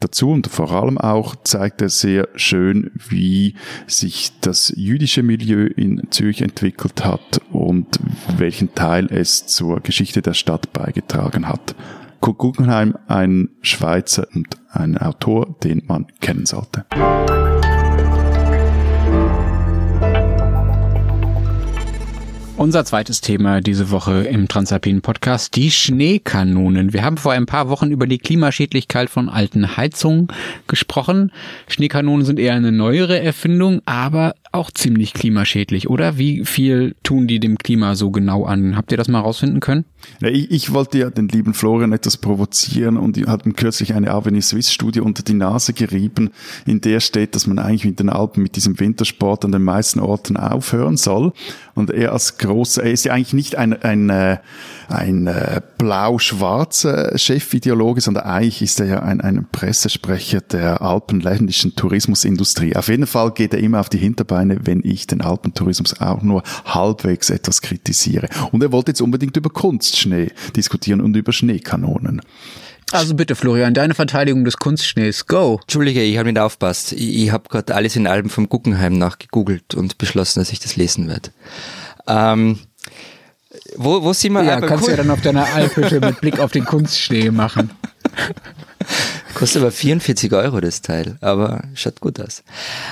dazu 0.00 0.30
und 0.30 0.48
vor 0.48 0.70
allem 0.72 0.98
auch 0.98 1.34
zeigt 1.42 1.80
er 1.80 1.88
sehr 1.88 2.28
schön, 2.34 2.90
wie 3.08 3.54
sich 3.86 4.32
das 4.42 4.72
jüdische 4.76 5.22
Milieu 5.22 5.66
in 5.66 6.08
Zürich 6.10 6.42
entwickelt 6.42 7.04
hat 7.04 7.40
und 7.50 7.98
welchen 8.36 8.74
Teil 8.74 9.06
es 9.10 9.46
zur 9.46 9.80
Geschichte 9.80 10.20
der 10.20 10.34
Stadt 10.34 10.74
beigetragen 10.74 11.48
hat. 11.48 11.74
Kurt 12.20 12.38
Guggenheim, 12.38 12.96
ein 13.06 13.50
Schweizer 13.62 14.26
und 14.34 14.56
ein 14.70 14.98
Autor, 14.98 15.56
den 15.62 15.82
man 15.86 16.06
kennen 16.20 16.46
sollte. 16.46 16.84
Unser 22.58 22.86
zweites 22.86 23.20
Thema 23.20 23.60
diese 23.60 23.90
Woche 23.90 24.22
im 24.22 24.48
Transalpinen 24.48 25.02
Podcast, 25.02 25.56
die 25.56 25.70
Schneekanonen. 25.70 26.94
Wir 26.94 27.04
haben 27.04 27.18
vor 27.18 27.32
ein 27.32 27.44
paar 27.44 27.68
Wochen 27.68 27.90
über 27.90 28.06
die 28.06 28.16
Klimaschädlichkeit 28.16 29.10
von 29.10 29.28
alten 29.28 29.76
Heizungen 29.76 30.28
gesprochen. 30.66 31.32
Schneekanonen 31.68 32.24
sind 32.24 32.38
eher 32.38 32.54
eine 32.54 32.72
neuere 32.72 33.20
Erfindung, 33.20 33.82
aber 33.84 34.36
auch 34.52 34.70
ziemlich 34.70 35.12
klimaschädlich, 35.14 35.88
oder? 35.90 36.18
Wie 36.18 36.44
viel 36.44 36.94
tun 37.02 37.26
die 37.26 37.40
dem 37.40 37.58
Klima 37.58 37.94
so 37.94 38.10
genau 38.10 38.44
an? 38.44 38.76
Habt 38.76 38.92
ihr 38.92 38.98
das 38.98 39.08
mal 39.08 39.20
rausfinden 39.20 39.60
können? 39.60 39.84
Ja, 40.20 40.28
ich, 40.28 40.50
ich, 40.50 40.72
wollte 40.72 40.98
ja 40.98 41.10
den 41.10 41.28
lieben 41.28 41.52
Florian 41.54 41.92
etwas 41.92 42.16
provozieren 42.16 42.96
und 42.96 43.18
hat 43.26 43.44
ihm 43.44 43.56
kürzlich 43.56 43.94
eine 43.94 44.10
Avenue 44.10 44.42
Swiss 44.42 44.72
Studie 44.72 45.00
unter 45.00 45.22
die 45.22 45.34
Nase 45.34 45.72
gerieben, 45.72 46.30
in 46.64 46.80
der 46.80 47.00
steht, 47.00 47.34
dass 47.34 47.46
man 47.46 47.58
eigentlich 47.58 47.84
mit 47.84 47.98
den 47.98 48.08
Alpen 48.08 48.42
mit 48.42 48.56
diesem 48.56 48.78
Wintersport 48.78 49.44
an 49.44 49.52
den 49.52 49.62
meisten 49.62 50.00
Orten 50.00 50.36
aufhören 50.36 50.96
soll. 50.96 51.32
Und 51.74 51.90
er 51.90 52.12
als 52.12 52.38
großer, 52.38 52.84
er 52.84 52.92
ist 52.92 53.04
ja 53.04 53.12
eigentlich 53.12 53.34
nicht 53.34 53.56
ein, 53.56 53.72
ein, 53.82 54.08
äh, 54.08 54.38
ein, 54.88 55.16
ein 55.16 55.26
äh, 55.26 55.60
blau-schwarzer 55.78 57.16
Chefideologe, 57.16 58.00
sondern 58.00 58.24
eigentlich 58.24 58.62
ist 58.62 58.80
er 58.80 58.86
ja 58.86 59.02
ein, 59.02 59.20
ein 59.20 59.46
Pressesprecher 59.50 60.40
der 60.40 60.82
alpenländischen 60.82 61.74
Tourismusindustrie. 61.76 62.76
Auf 62.76 62.88
jeden 62.88 63.06
Fall 63.06 63.32
geht 63.32 63.52
er 63.52 63.60
immer 63.60 63.80
auf 63.80 63.88
die 63.88 63.98
Hinterbeine, 63.98 64.45
wenn 64.62 64.82
ich 64.84 65.06
den 65.06 65.20
Alpentourismus 65.20 66.00
auch 66.00 66.22
nur 66.22 66.42
halbwegs 66.64 67.30
etwas 67.30 67.62
kritisiere. 67.62 68.28
Und 68.52 68.62
er 68.62 68.72
wollte 68.72 68.90
jetzt 68.90 69.00
unbedingt 69.00 69.36
über 69.36 69.50
Kunstschnee 69.50 70.30
diskutieren 70.54 71.00
und 71.00 71.16
über 71.16 71.32
Schneekanonen. 71.32 72.22
Also 72.92 73.14
bitte, 73.14 73.34
Florian, 73.34 73.74
deine 73.74 73.94
Verteidigung 73.94 74.44
des 74.44 74.58
Kunstschnees, 74.58 75.26
go. 75.26 75.58
Entschuldige, 75.62 76.02
ich 76.02 76.18
habe 76.18 76.32
nicht 76.32 76.40
aufpasst. 76.40 76.92
Ich, 76.92 77.24
ich 77.24 77.32
habe 77.32 77.48
gerade 77.48 77.74
alles 77.74 77.96
in 77.96 78.06
Alben 78.06 78.30
vom 78.30 78.48
Guggenheim 78.48 78.96
nachgegoogelt 78.96 79.74
und 79.74 79.98
beschlossen, 79.98 80.38
dass 80.38 80.52
ich 80.52 80.60
das 80.60 80.76
lesen 80.76 81.08
werde. 81.08 81.30
Ähm, 82.06 82.60
wo, 83.76 84.02
wo 84.02 84.12
sind 84.12 84.34
wir? 84.34 84.44
Ja, 84.44 84.60
kannst 84.60 84.86
du 84.86 84.90
ja 84.90 84.96
dann 84.98 85.10
auf 85.10 85.20
deiner 85.20 85.52
Alphütte 85.52 86.00
mit 86.00 86.20
Blick 86.20 86.38
auf 86.38 86.52
den 86.52 86.64
Kunstschnee 86.64 87.30
machen. 87.30 87.70
Kostet 89.34 89.62
aber 89.62 89.72
44 89.72 90.32
Euro 90.32 90.60
das 90.60 90.82
Teil, 90.82 91.16
aber 91.20 91.64
schaut 91.74 92.00
gut 92.00 92.20
aus. 92.20 92.42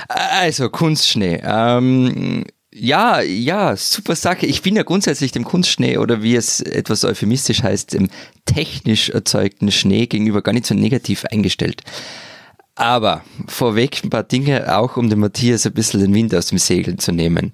Also, 0.07 0.69
Kunstschnee. 0.69 1.41
Ähm, 1.43 2.45
ja, 2.77 3.21
ja, 3.21 3.77
super 3.77 4.15
Sache. 4.15 4.45
Ich 4.45 4.61
bin 4.61 4.75
ja 4.75 4.83
grundsätzlich 4.83 5.31
dem 5.31 5.45
Kunstschnee 5.45 5.97
oder 5.97 6.21
wie 6.21 6.35
es 6.35 6.59
etwas 6.59 7.05
euphemistisch 7.05 7.63
heißt, 7.63 7.93
dem 7.93 8.09
technisch 8.43 9.09
erzeugten 9.09 9.71
Schnee 9.71 10.07
gegenüber 10.07 10.41
gar 10.41 10.51
nicht 10.51 10.65
so 10.65 10.75
negativ 10.75 11.23
eingestellt. 11.31 11.83
Aber 12.75 13.23
vorweg 13.47 14.03
ein 14.03 14.09
paar 14.09 14.23
Dinge 14.23 14.77
auch, 14.77 14.97
um 14.97 15.09
dem 15.09 15.21
Matthias 15.21 15.65
ein 15.65 15.73
bisschen 15.73 16.01
den 16.01 16.13
Wind 16.13 16.35
aus 16.35 16.47
dem 16.47 16.57
Segeln 16.57 16.99
zu 16.99 17.13
nehmen. 17.13 17.53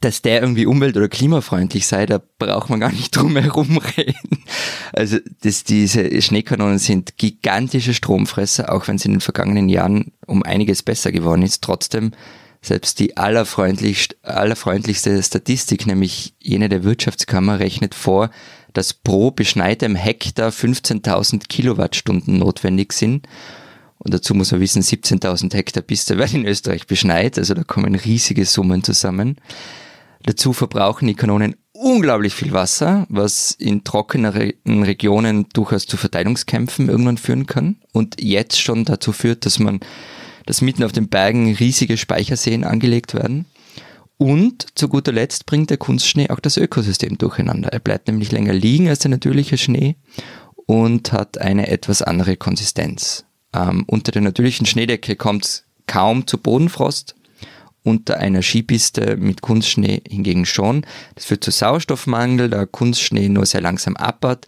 Dass 0.00 0.22
der 0.22 0.40
irgendwie 0.40 0.66
umwelt- 0.66 0.96
oder 0.96 1.08
klimafreundlich 1.08 1.86
sei, 1.86 2.06
da 2.06 2.20
braucht 2.38 2.70
man 2.70 2.80
gar 2.80 2.92
nicht 2.92 3.14
drum 3.14 3.36
herum 3.36 3.78
reden. 3.96 4.44
Also 4.92 5.18
das, 5.42 5.64
diese 5.64 6.22
Schneekanonen 6.22 6.78
sind 6.78 7.18
gigantische 7.18 7.92
Stromfresser, 7.92 8.72
auch 8.72 8.88
wenn 8.88 8.96
es 8.96 9.04
in 9.04 9.12
den 9.12 9.20
vergangenen 9.20 9.68
Jahren 9.68 10.12
um 10.26 10.42
einiges 10.42 10.82
besser 10.82 11.12
geworden 11.12 11.42
ist. 11.42 11.62
Trotzdem 11.62 12.12
selbst 12.62 12.98
die 12.98 13.16
allerfreundlichste, 13.16 14.16
allerfreundlichste 14.22 15.22
Statistik, 15.22 15.86
nämlich 15.86 16.34
jene 16.40 16.68
der 16.68 16.82
Wirtschaftskammer, 16.82 17.60
rechnet 17.60 17.94
vor, 17.94 18.30
dass 18.72 18.92
pro 18.92 19.30
beschneitem 19.30 19.94
Hektar 19.94 20.50
15.000 20.50 21.48
Kilowattstunden 21.48 22.38
notwendig 22.38 22.92
sind. 22.92 23.26
Und 24.06 24.14
dazu 24.14 24.36
muss 24.36 24.52
man 24.52 24.60
wissen, 24.60 24.82
17.000 24.82 25.52
Hektar 25.52 25.82
Piste 25.82 26.16
werden 26.16 26.42
in 26.42 26.46
Österreich 26.46 26.86
beschneit, 26.86 27.38
also 27.38 27.54
da 27.54 27.64
kommen 27.64 27.96
riesige 27.96 28.44
Summen 28.44 28.84
zusammen. 28.84 29.34
Dazu 30.22 30.52
verbrauchen 30.52 31.08
die 31.08 31.16
Kanonen 31.16 31.56
unglaublich 31.72 32.32
viel 32.32 32.52
Wasser, 32.52 33.06
was 33.08 33.50
in 33.50 33.82
trockeneren 33.82 34.84
Regionen 34.84 35.48
durchaus 35.52 35.86
zu 35.86 35.96
Verteilungskämpfen 35.96 36.88
irgendwann 36.88 37.18
führen 37.18 37.46
kann 37.46 37.78
und 37.92 38.20
jetzt 38.20 38.60
schon 38.60 38.84
dazu 38.84 39.10
führt, 39.10 39.44
dass 39.44 39.58
man 39.58 39.80
dass 40.44 40.60
mitten 40.60 40.84
auf 40.84 40.92
den 40.92 41.08
Bergen 41.08 41.52
riesige 41.52 41.96
Speicherseen 41.96 42.62
angelegt 42.62 43.12
werden. 43.12 43.46
Und 44.18 44.66
zu 44.76 44.88
guter 44.88 45.10
Letzt 45.10 45.46
bringt 45.46 45.70
der 45.70 45.78
Kunstschnee 45.78 46.30
auch 46.30 46.38
das 46.38 46.56
Ökosystem 46.56 47.18
durcheinander. 47.18 47.72
Er 47.72 47.80
bleibt 47.80 48.06
nämlich 48.06 48.30
länger 48.30 48.52
liegen 48.52 48.88
als 48.88 49.00
der 49.00 49.10
natürliche 49.10 49.58
Schnee 49.58 49.96
und 50.66 51.12
hat 51.12 51.38
eine 51.38 51.66
etwas 51.66 52.02
andere 52.02 52.36
Konsistenz. 52.36 53.25
Ähm, 53.56 53.84
unter 53.86 54.12
der 54.12 54.22
natürlichen 54.22 54.66
Schneedecke 54.66 55.16
kommt 55.16 55.44
es 55.44 55.64
kaum 55.86 56.26
zu 56.26 56.38
Bodenfrost, 56.38 57.14
unter 57.82 58.18
einer 58.18 58.42
Skipiste 58.42 59.16
mit 59.16 59.40
Kunstschnee 59.40 60.02
hingegen 60.08 60.44
schon. 60.44 60.84
Das 61.14 61.26
führt 61.26 61.44
zu 61.44 61.50
Sauerstoffmangel, 61.50 62.50
da 62.50 62.66
Kunstschnee 62.66 63.28
nur 63.28 63.46
sehr 63.46 63.60
langsam 63.60 63.96
abbaut. 63.96 64.46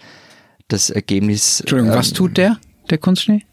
Das 0.67 0.91
Ergebnis. 0.91 1.61
Entschuldigung, 1.61 1.93
ähm, 1.93 1.99
was 1.99 2.13
tut 2.13 2.37
der, 2.37 2.59
der 2.91 2.99
Kunstschnee? 2.99 3.45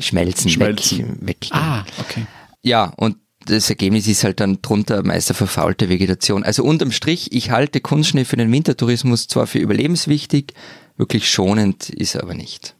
Schmelzen, 0.00 0.50
Schmelzen. 0.50 1.26
weg. 1.26 1.38
weg 1.42 1.48
Ah, 1.52 1.84
okay. 2.00 2.26
ja, 2.62 2.92
und 2.96 3.16
das 3.46 3.70
Ergebnis 3.70 4.06
ist 4.06 4.24
halt 4.24 4.40
dann 4.40 4.60
drunter 4.60 5.02
meist 5.02 5.30
eine 5.30 5.36
verfaulte 5.36 5.88
Vegetation. 5.88 6.44
Also 6.44 6.62
unterm 6.64 6.92
Strich, 6.92 7.32
ich 7.32 7.50
halte 7.50 7.80
Kunstschnee 7.80 8.26
für 8.26 8.36
den 8.36 8.52
Wintertourismus 8.52 9.26
zwar 9.26 9.46
für 9.46 9.58
überlebenswichtig, 9.58 10.52
wirklich 10.98 11.30
schonend 11.30 11.88
ist 11.88 12.14
er 12.14 12.24
aber 12.24 12.34
nicht. 12.34 12.74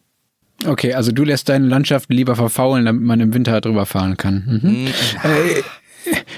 Okay, 0.66 0.94
also 0.94 1.10
du 1.12 1.24
lässt 1.24 1.48
deine 1.48 1.66
Landschaft 1.66 2.10
lieber 2.12 2.36
verfaulen, 2.36 2.84
damit 2.84 3.02
man 3.02 3.20
im 3.20 3.32
Winter 3.34 3.60
drüber 3.60 3.86
fahren 3.86 4.16
kann. 4.16 4.60
Mhm. 4.62 4.86
Äh, 4.86 5.62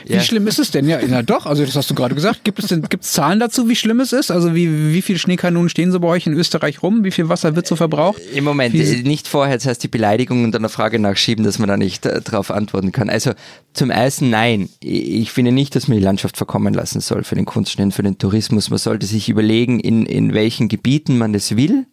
wie 0.06 0.14
Ja. 0.14 0.20
schlimm 0.20 0.46
ist 0.48 0.58
es 0.58 0.72
denn? 0.72 0.88
Ja, 0.88 0.98
na 1.08 1.22
doch, 1.22 1.46
also 1.46 1.64
das 1.64 1.76
hast 1.76 1.88
du 1.88 1.94
gerade 1.94 2.14
gesagt. 2.16 2.42
Gibt 2.44 2.58
es 2.58 2.66
denn 2.66 2.82
gibt's 2.82 3.12
Zahlen 3.12 3.38
dazu, 3.38 3.68
wie 3.68 3.76
schlimm 3.76 4.00
es 4.00 4.12
ist? 4.12 4.30
Also 4.32 4.54
wie, 4.56 4.92
wie 4.92 5.02
viele 5.02 5.18
Schneekanonen 5.20 5.68
stehen 5.68 5.92
so 5.92 6.00
bei 6.00 6.08
euch 6.08 6.26
in 6.26 6.34
Österreich 6.34 6.82
rum? 6.82 7.04
Wie 7.04 7.12
viel 7.12 7.28
Wasser 7.28 7.54
wird 7.54 7.66
so 7.68 7.76
verbraucht? 7.76 8.20
Im 8.34 8.42
Moment, 8.44 8.74
Wie- 8.74 8.80
äh, 8.82 9.02
nicht 9.02 9.28
vorher, 9.28 9.56
das 9.56 9.66
heißt 9.66 9.82
die 9.82 9.88
Beleidigung 9.88 10.42
und 10.44 10.52
dann 10.52 10.62
eine 10.62 10.68
Frage 10.68 10.98
nachschieben, 10.98 11.44
dass 11.44 11.58
man 11.60 11.68
da 11.68 11.76
nicht 11.76 12.04
äh, 12.06 12.20
darauf 12.20 12.50
antworten 12.50 12.90
kann. 12.90 13.08
Also 13.08 13.32
zum 13.72 13.90
ersten 13.90 14.30
nein, 14.30 14.68
ich 14.80 15.30
finde 15.30 15.52
nicht, 15.52 15.76
dass 15.76 15.86
man 15.88 15.96
die 15.96 16.04
Landschaft 16.04 16.36
verkommen 16.36 16.74
lassen 16.74 17.00
soll 17.00 17.22
für 17.22 17.36
den 17.36 17.44
Kunstschnee, 17.44 17.92
für 17.92 18.02
den 18.02 18.18
Tourismus. 18.18 18.68
Man 18.70 18.78
sollte 18.80 19.06
sich 19.06 19.28
überlegen, 19.28 19.78
in, 19.78 20.06
in 20.06 20.34
welchen 20.34 20.68
Gebieten 20.68 21.18
man 21.18 21.32
das 21.32 21.56
will 21.56 21.86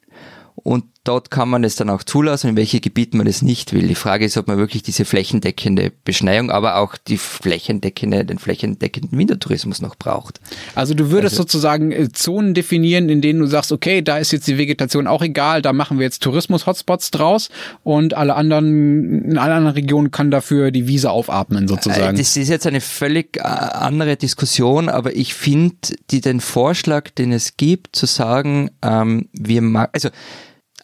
und 0.55 0.85
dort 1.09 1.31
kann 1.31 1.49
man 1.49 1.63
es 1.63 1.75
dann 1.75 1.89
auch 1.89 2.03
zulassen, 2.03 2.51
in 2.51 2.55
welche 2.55 2.79
Gebieten 2.79 3.17
man 3.17 3.25
es 3.25 3.41
nicht 3.41 3.73
will. 3.73 3.87
Die 3.87 3.95
Frage 3.95 4.25
ist, 4.25 4.37
ob 4.37 4.47
man 4.47 4.59
wirklich 4.59 4.83
diese 4.83 5.05
flächendeckende 5.05 5.91
Beschneiung, 6.05 6.51
aber 6.51 6.75
auch 6.75 6.95
die 6.97 7.17
flächendeckende, 7.17 8.25
den 8.25 8.37
flächendeckenden 8.37 9.17
Wintertourismus 9.17 9.81
noch 9.81 9.95
braucht. 9.95 10.39
Also 10.75 10.93
du 10.93 11.09
würdest 11.09 11.35
sozusagen 11.35 11.91
äh, 11.91 12.09
Zonen 12.11 12.53
definieren, 12.53 13.09
in 13.09 13.21
denen 13.21 13.39
du 13.39 13.47
sagst, 13.47 13.71
okay, 13.71 14.03
da 14.03 14.19
ist 14.19 14.31
jetzt 14.31 14.47
die 14.47 14.59
Vegetation 14.59 15.07
auch 15.07 15.23
egal, 15.23 15.63
da 15.63 15.73
machen 15.73 15.97
wir 15.97 16.03
jetzt 16.03 16.21
Tourismus-Hotspots 16.21 17.09
draus 17.09 17.49
und 17.83 18.13
alle 18.13 18.35
anderen, 18.35 19.23
in 19.31 19.37
allen 19.39 19.53
anderen 19.53 19.73
Regionen 19.73 20.11
kann 20.11 20.29
dafür 20.29 20.69
die 20.69 20.85
Wiese 20.87 21.09
aufatmen 21.09 21.65
Äh, 21.65 21.69
sozusagen. 21.69 22.17
Das 22.17 22.37
ist 22.37 22.49
jetzt 22.49 22.67
eine 22.67 22.81
völlig 22.81 23.37
äh, 23.37 23.41
andere 23.41 24.15
Diskussion, 24.15 24.89
aber 24.89 25.15
ich 25.15 25.33
finde 25.33 25.75
den 26.11 26.39
Vorschlag, 26.39 27.09
den 27.09 27.31
es 27.31 27.57
gibt, 27.57 27.95
zu 27.95 28.05
sagen, 28.05 28.69
ähm, 28.83 29.27
wir 29.33 29.63
mag, 29.63 29.89
also 29.93 30.09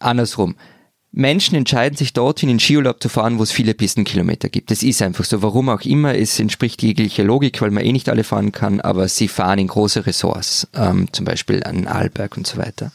andersrum. 0.06 0.56
Menschen 1.18 1.56
entscheiden 1.56 1.96
sich 1.96 2.12
dorthin 2.12 2.50
in 2.50 2.60
Skiurlaub 2.60 3.02
zu 3.02 3.08
fahren, 3.08 3.39
wo 3.39 3.44
es 3.44 3.52
viele 3.52 3.74
Pistenkilometer 3.74 4.50
gibt. 4.50 4.70
Das 4.70 4.84
ist 4.84 5.02
einfach 5.02 5.24
so. 5.24 5.41
Warum 5.41 5.70
auch 5.70 5.82
immer, 5.82 6.13
es 6.13 6.38
entspricht 6.41 6.84
jeglicher 6.84 7.24
Logik, 7.24 7.62
weil 7.62 7.72
man 7.72 7.86
eh 7.86 7.94
nicht 7.94 8.10
alle 8.10 8.26
fahren 8.26 8.52
kann, 8.52 8.82
aber 8.82 9.08
sie 9.08 9.30
fahren 9.30 9.60
in 9.60 9.68
große 9.68 10.06
Ressorts, 10.06 10.68
ähm, 10.76 11.08
zum 11.13 11.24
Beispiel 11.24 11.63
an 11.63 11.88
Arlberg 11.88 12.36
und 12.36 12.46
so 12.46 12.58
weiter. 12.58 12.91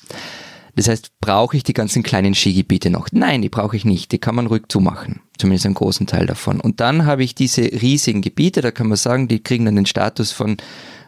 Das 0.77 0.89
heißt, 0.89 1.13
brauche 1.21 1.57
ich 1.57 1.63
die 1.63 1.73
ganzen 1.73 2.03
kleinen 2.03 2.35
Skigebiete 2.35 2.91
noch? 2.91 3.09
Nein, 3.13 3.41
die 3.41 3.49
brauche 3.49 3.77
ich 3.77 3.87
nicht. 3.87 4.13
Die 4.13 4.19
kann 4.19 4.35
man 4.35 4.47
ruhig 4.47 4.65
zumachen. 4.69 5.21
Zumindest 5.39 5.65
einen 5.65 5.75
großen 5.75 6.07
Teil 6.07 6.27
davon. 6.27 6.61
Und 6.61 6.81
dann 6.81 7.07
habe 7.07 7.25
ich 7.25 7.35
diese 7.35 7.63
riesigen 7.63 8.21
Gebiete, 8.21 8.61
da 8.61 8.71
kann 8.71 8.89
man 8.89 8.97
sagen, 8.97 9.29
die 9.29 9.43
kriegen 9.43 9.65
dann 9.65 9.77
den 9.77 9.87
Status 9.87 10.31
von 10.31 10.59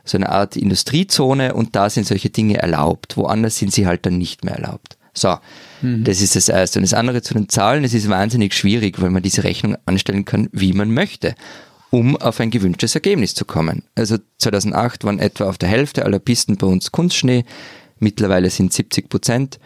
so 0.05 0.17
einer 0.17 0.31
Art 0.31 0.57
Industriezone 0.57 1.55
und 1.55 1.77
da 1.77 1.91
sind 1.91 2.07
solche 2.07 2.31
Dinge 2.31 2.57
erlaubt. 2.57 3.17
Woanders 3.17 3.59
sind 3.59 3.73
sie 3.73 3.87
halt 3.87 4.07
dann 4.07 4.19
nicht 4.19 4.45
mehr 4.45 4.55
erlaubt. 4.55 4.97
So, 5.14 5.37
das 5.83 6.22
ist 6.22 6.37
das 6.37 6.48
Erste. 6.48 6.79
Und 6.79 6.85
das 6.85 6.94
andere 6.94 7.22
zu 7.22 7.35
den 7.35 7.48
Zahlen, 7.48 7.85
es 7.85 7.92
ist 7.92 8.09
wahnsinnig 8.09 8.55
schwierig, 8.55 9.01
weil 9.01 9.11
man 9.11 9.22
diese 9.22 9.44
Rechnung 9.44 9.77
anstellen 9.85 10.25
kann, 10.25 10.48
wie 10.53 10.72
man 10.72 10.92
möchte, 10.92 11.35
um 11.90 12.16
auf 12.16 12.40
ein 12.40 12.51
gewünschtes 12.51 12.94
Ergebnis 12.94 13.35
zu 13.35 13.44
kommen. 13.44 13.83
Also 13.94 14.16
2008 14.38 15.05
waren 15.05 15.18
etwa 15.18 15.48
auf 15.48 15.59
der 15.59 15.68
Hälfte 15.68 16.05
aller 16.05 16.18
Pisten 16.18 16.57
bei 16.57 16.66
uns 16.66 16.92
Kunstschnee, 16.92 17.44
mittlerweile 17.98 18.48
sind 18.48 18.72
70 18.72 19.11
Prozent. 19.11 19.59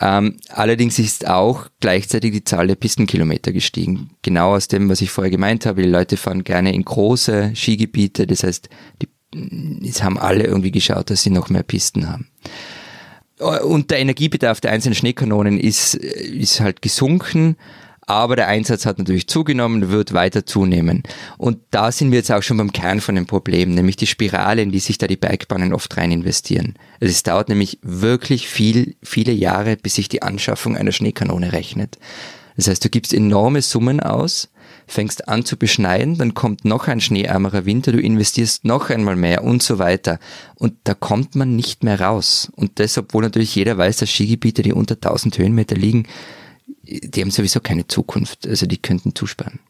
Ähm, 0.00 0.38
allerdings 0.48 0.98
ist 0.98 1.28
auch 1.28 1.66
gleichzeitig 1.80 2.32
die 2.32 2.44
Zahl 2.44 2.66
der 2.66 2.76
Pistenkilometer 2.76 3.52
gestiegen. 3.52 4.10
Genau 4.22 4.54
aus 4.54 4.66
dem, 4.66 4.88
was 4.88 5.00
ich 5.00 5.10
vorher 5.10 5.30
gemeint 5.30 5.66
habe. 5.66 5.82
Die 5.82 5.88
Leute 5.88 6.16
fahren 6.16 6.44
gerne 6.44 6.74
in 6.74 6.84
große 6.84 7.52
Skigebiete. 7.54 8.26
Das 8.26 8.42
heißt, 8.42 8.68
die, 9.02 9.08
es 9.86 10.02
haben 10.02 10.18
alle 10.18 10.44
irgendwie 10.44 10.72
geschaut, 10.72 11.10
dass 11.10 11.22
sie 11.22 11.30
noch 11.30 11.50
mehr 11.50 11.62
Pisten 11.62 12.08
haben. 12.08 12.28
Und 13.42 13.90
der 13.90 13.98
Energiebedarf 13.98 14.60
der 14.60 14.72
einzelnen 14.72 14.94
Schneekanonen 14.94 15.58
ist, 15.58 15.94
ist 15.94 16.60
halt 16.60 16.82
gesunken, 16.82 17.56
aber 18.06 18.36
der 18.36 18.48
Einsatz 18.48 18.84
hat 18.84 18.98
natürlich 18.98 19.28
zugenommen, 19.28 19.90
wird 19.90 20.12
weiter 20.12 20.44
zunehmen. 20.44 21.02
Und 21.38 21.58
da 21.70 21.92
sind 21.92 22.10
wir 22.10 22.18
jetzt 22.18 22.32
auch 22.32 22.42
schon 22.42 22.56
beim 22.56 22.72
Kern 22.72 23.00
von 23.00 23.14
dem 23.14 23.26
Problem, 23.26 23.74
nämlich 23.74 23.96
die 23.96 24.06
Spirale, 24.06 24.62
in 24.62 24.72
die 24.72 24.80
sich 24.80 24.98
da 24.98 25.06
die 25.06 25.16
Bergbahnen 25.16 25.72
oft 25.72 25.96
rein 25.96 26.10
investieren. 26.10 26.74
Also 27.00 27.12
es 27.12 27.22
dauert 27.22 27.48
nämlich 27.48 27.78
wirklich 27.82 28.48
viel, 28.48 28.96
viele 29.02 29.32
Jahre, 29.32 29.76
bis 29.76 29.94
sich 29.94 30.08
die 30.08 30.22
Anschaffung 30.22 30.76
einer 30.76 30.92
Schneekanone 30.92 31.52
rechnet. 31.52 31.98
Das 32.56 32.68
heißt, 32.68 32.84
du 32.84 32.90
gibst 32.90 33.14
enorme 33.14 33.62
Summen 33.62 34.00
aus, 34.00 34.50
fängst 34.92 35.28
an 35.28 35.44
zu 35.44 35.56
beschneiden, 35.56 36.18
dann 36.18 36.34
kommt 36.34 36.64
noch 36.64 36.86
ein 36.86 37.00
schneeärmerer 37.00 37.64
Winter, 37.64 37.92
du 37.92 38.00
investierst 38.00 38.64
noch 38.64 38.90
einmal 38.90 39.16
mehr 39.16 39.42
und 39.44 39.62
so 39.62 39.78
weiter. 39.78 40.18
Und 40.54 40.74
da 40.84 40.94
kommt 40.94 41.34
man 41.34 41.56
nicht 41.56 41.82
mehr 41.82 42.00
raus. 42.00 42.52
Und 42.54 42.78
das, 42.78 42.98
obwohl 42.98 43.22
natürlich 43.22 43.54
jeder 43.54 43.78
weiß, 43.78 43.98
dass 43.98 44.10
Skigebiete, 44.10 44.62
die 44.62 44.72
unter 44.72 44.94
1000 44.94 45.38
Höhenmeter 45.38 45.76
liegen, 45.76 46.06
die 46.82 47.20
haben 47.20 47.30
sowieso 47.30 47.60
keine 47.60 47.86
Zukunft. 47.86 48.46
Also 48.46 48.66
die 48.66 48.80
könnten 48.80 49.14
zusperren. 49.14 49.60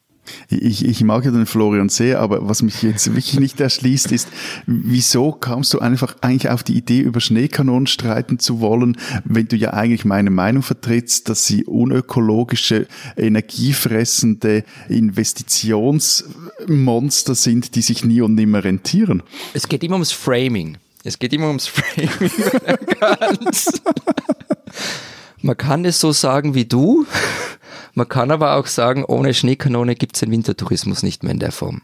Ich, 0.48 0.84
ich 0.84 1.02
mag 1.02 1.24
ja 1.24 1.30
den 1.30 1.46
Florian 1.46 1.88
sehr, 1.88 2.20
aber 2.20 2.46
was 2.48 2.60
mich 2.62 2.82
jetzt 2.82 3.06
wirklich 3.08 3.40
nicht 3.40 3.60
erschließt, 3.60 4.12
ist, 4.12 4.28
wieso 4.66 5.32
kamst 5.32 5.72
du 5.74 5.78
einfach 5.78 6.16
eigentlich 6.20 6.50
auf 6.50 6.62
die 6.62 6.76
Idee, 6.76 7.00
über 7.00 7.20
Schneekanonen 7.20 7.86
streiten 7.86 8.38
zu 8.38 8.60
wollen, 8.60 8.98
wenn 9.24 9.48
du 9.48 9.56
ja 9.56 9.72
eigentlich 9.72 10.04
meine 10.04 10.30
Meinung 10.30 10.62
vertrittst, 10.62 11.28
dass 11.28 11.46
sie 11.46 11.64
unökologische, 11.64 12.86
energiefressende 13.16 14.64
Investitionsmonster 14.88 17.34
sind, 17.34 17.74
die 17.74 17.82
sich 17.82 18.04
nie 18.04 18.20
und 18.20 18.34
nimmer 18.34 18.64
rentieren? 18.64 19.22
Es 19.54 19.68
geht 19.68 19.84
immer 19.84 19.94
ums 19.94 20.12
Framing. 20.12 20.76
Es 21.04 21.18
geht 21.18 21.32
immer 21.32 21.48
ums 21.48 21.66
Framing. 21.66 22.30
Man 25.42 25.56
kann 25.56 25.84
es 25.84 26.00
so 26.00 26.12
sagen 26.12 26.54
wie 26.54 26.64
du. 26.64 27.06
Man 27.94 28.08
kann 28.08 28.30
aber 28.30 28.56
auch 28.56 28.66
sagen, 28.66 29.04
ohne 29.04 29.34
Schneekanone 29.34 29.94
gibt 29.96 30.16
es 30.16 30.20
den 30.20 30.30
Wintertourismus 30.30 31.02
nicht 31.02 31.22
mehr 31.22 31.32
in 31.32 31.38
der 31.38 31.52
Form. 31.52 31.82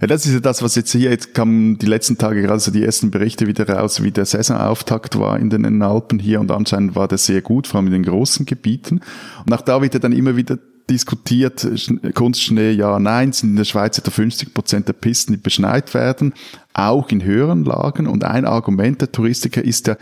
Ja, 0.00 0.06
das 0.06 0.24
ist 0.24 0.32
ja 0.32 0.40
das, 0.40 0.62
was 0.62 0.74
jetzt 0.74 0.90
hier, 0.90 1.10
jetzt 1.10 1.34
kamen 1.34 1.78
die 1.78 1.86
letzten 1.86 2.16
Tage 2.16 2.40
gerade 2.42 2.60
so 2.60 2.70
die 2.70 2.82
ersten 2.82 3.10
Berichte 3.10 3.46
wieder 3.46 3.68
raus, 3.68 4.02
wie 4.02 4.10
der 4.10 4.24
Saisonauftakt 4.24 5.18
war 5.18 5.38
in 5.38 5.50
den 5.50 5.82
Alpen 5.82 6.18
hier 6.18 6.40
und 6.40 6.50
anscheinend 6.50 6.96
war 6.96 7.06
der 7.08 7.18
sehr 7.18 7.42
gut, 7.42 7.66
vor 7.66 7.78
allem 7.78 7.88
in 7.88 7.92
den 7.92 8.02
großen 8.04 8.46
Gebieten. 8.46 9.02
Und 9.44 9.52
auch 9.52 9.60
da 9.60 9.82
wird 9.82 9.92
ja 9.92 10.00
dann 10.00 10.12
immer 10.12 10.34
wieder 10.36 10.58
diskutiert, 10.88 11.62
Sch- 11.62 12.12
Kunstschnee, 12.14 12.70
ja, 12.70 12.98
nein, 12.98 13.32
sind 13.32 13.50
in 13.50 13.56
der 13.56 13.64
Schweiz 13.64 13.98
etwa 13.98 14.10
50 14.10 14.54
Prozent 14.54 14.88
der 14.88 14.94
Pisten, 14.94 15.32
die 15.34 15.38
beschneit 15.38 15.92
werden, 15.92 16.32
auch 16.72 17.10
in 17.10 17.22
höheren 17.22 17.64
Lagen. 17.64 18.06
Und 18.06 18.24
ein 18.24 18.46
Argument 18.46 19.00
der 19.02 19.12
Touristiker 19.12 19.62
ist 19.62 19.88
ja, 19.88 19.96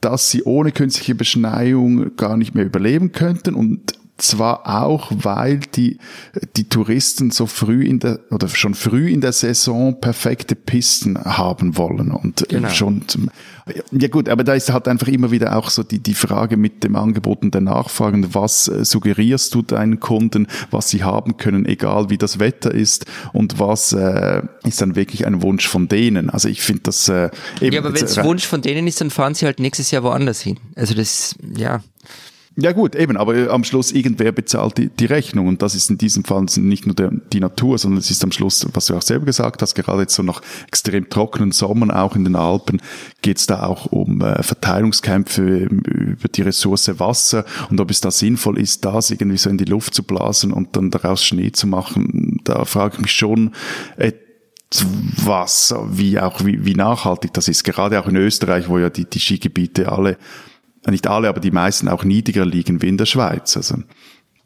dass 0.00 0.30
sie 0.30 0.42
ohne 0.44 0.72
künstliche 0.72 1.14
Beschneiung 1.14 2.16
gar 2.16 2.36
nicht 2.36 2.54
mehr 2.54 2.64
überleben 2.64 3.12
könnten 3.12 3.54
und 3.54 3.99
zwar 4.22 4.82
auch, 4.82 5.10
weil 5.14 5.58
die, 5.58 5.98
die 6.56 6.68
Touristen 6.68 7.30
so 7.30 7.46
früh 7.46 7.84
in 7.84 7.98
der, 8.00 8.20
oder 8.30 8.48
schon 8.48 8.74
früh 8.74 9.10
in 9.10 9.20
der 9.20 9.32
Saison 9.32 10.00
perfekte 10.00 10.54
Pisten 10.54 11.18
haben 11.18 11.76
wollen 11.76 12.10
und 12.12 12.46
Genau. 12.48 12.68
schon 12.68 13.02
ja 13.92 14.08
gut, 14.08 14.28
aber 14.28 14.44
da 14.44 14.54
ist 14.54 14.72
halt 14.72 14.88
einfach 14.88 15.08
immer 15.08 15.30
wieder 15.30 15.56
auch 15.56 15.70
so 15.70 15.82
die, 15.82 16.00
die 16.00 16.14
Frage 16.14 16.56
mit 16.56 16.82
dem 16.84 16.96
Angebot 16.96 17.42
und 17.42 17.54
der 17.54 17.60
Nachfrage, 17.60 18.34
was 18.34 18.68
äh, 18.68 18.84
suggerierst 18.84 19.54
du 19.54 19.62
deinen 19.62 20.00
Kunden, 20.00 20.46
was 20.70 20.88
sie 20.90 21.04
haben 21.04 21.36
können, 21.36 21.66
egal 21.66 22.10
wie 22.10 22.18
das 22.18 22.38
Wetter 22.38 22.72
ist 22.72 23.06
und 23.32 23.58
was 23.58 23.92
äh, 23.92 24.42
ist 24.64 24.80
dann 24.80 24.96
wirklich 24.96 25.26
ein 25.26 25.42
Wunsch 25.42 25.68
von 25.68 25.88
denen. 25.88 26.30
Also 26.30 26.48
ich 26.48 26.62
finde 26.62 26.82
das 26.84 27.08
äh, 27.08 27.30
eben, 27.60 27.74
Ja, 27.74 27.80
aber 27.80 27.94
wenn 27.94 28.04
es 28.04 28.16
äh, 28.16 28.24
Wunsch 28.24 28.46
von 28.46 28.62
denen 28.62 28.86
ist, 28.86 29.00
dann 29.00 29.10
fahren 29.10 29.34
sie 29.34 29.46
halt 29.46 29.60
nächstes 29.60 29.90
Jahr 29.90 30.02
woanders 30.02 30.40
hin. 30.40 30.58
Also 30.74 30.94
das, 30.94 31.34
ja. 31.56 31.82
Ja 32.60 32.72
gut, 32.72 32.94
eben, 32.94 33.16
aber 33.16 33.34
äh, 33.34 33.48
am 33.48 33.64
Schluss 33.64 33.90
irgendwer 33.90 34.32
bezahlt 34.32 34.76
die, 34.76 34.88
die 34.88 35.06
Rechnung 35.06 35.48
und 35.48 35.62
das 35.62 35.74
ist 35.74 35.88
in 35.88 35.96
diesem 35.96 36.24
Fall 36.24 36.44
nicht 36.56 36.84
nur 36.86 36.94
der, 36.94 37.10
die 37.32 37.40
Natur, 37.40 37.78
sondern 37.78 37.98
es 37.98 38.10
ist 38.10 38.22
am 38.22 38.32
Schluss, 38.32 38.66
was 38.74 38.86
du 38.86 38.94
auch 38.94 39.02
selber 39.02 39.24
gesagt 39.24 39.62
hast, 39.62 39.74
gerade 39.74 40.02
jetzt 40.02 40.14
so 40.14 40.22
nach 40.22 40.42
extrem 40.68 41.08
trockenen 41.08 41.52
Sommern 41.52 41.90
auch 41.90 42.16
in 42.16 42.24
den 42.24 42.36
Alpen 42.36 42.82
geht 43.22 43.38
es 43.38 43.46
da 43.46 43.64
auch 43.64 43.86
um 43.86 44.20
äh, 44.20 44.42
Verteilungskämpfe 44.42 45.42
über 45.42 46.28
die 46.28 46.42
Ressource 46.42 46.90
Wasser 46.98 47.44
und 47.70 47.80
ob 47.80 47.90
es 47.90 48.00
da 48.00 48.10
sinnvoll 48.10 48.58
ist, 48.58 48.84
das 48.84 49.10
irgendwie 49.10 49.38
so 49.38 49.48
in 49.48 49.58
die 49.58 49.64
Luft 49.64 49.94
zu 49.94 50.02
blasen 50.02 50.52
und 50.52 50.76
dann 50.76 50.90
daraus 50.90 51.24
Schnee 51.24 51.52
zu 51.52 51.66
machen, 51.66 52.40
da 52.44 52.64
frage 52.66 52.96
ich 52.96 53.00
mich 53.00 53.12
schon, 53.12 53.52
äh, 53.96 54.12
was, 55.24 55.74
wie 55.88 56.20
auch 56.20 56.44
wie, 56.44 56.64
wie 56.64 56.74
nachhaltig 56.74 57.32
das 57.32 57.48
ist. 57.48 57.64
Gerade 57.64 58.00
auch 58.00 58.06
in 58.06 58.16
Österreich, 58.16 58.68
wo 58.68 58.78
ja 58.78 58.88
die, 58.88 59.04
die 59.04 59.18
Skigebiete 59.18 59.90
alle, 59.90 60.16
nicht 60.88 61.06
alle, 61.06 61.28
aber 61.28 61.40
die 61.40 61.50
meisten 61.50 61.88
auch 61.88 62.04
niedriger 62.04 62.46
liegen 62.46 62.82
wie 62.82 62.88
in 62.88 62.96
der 62.96 63.06
Schweiz. 63.06 63.56
Also 63.56 63.76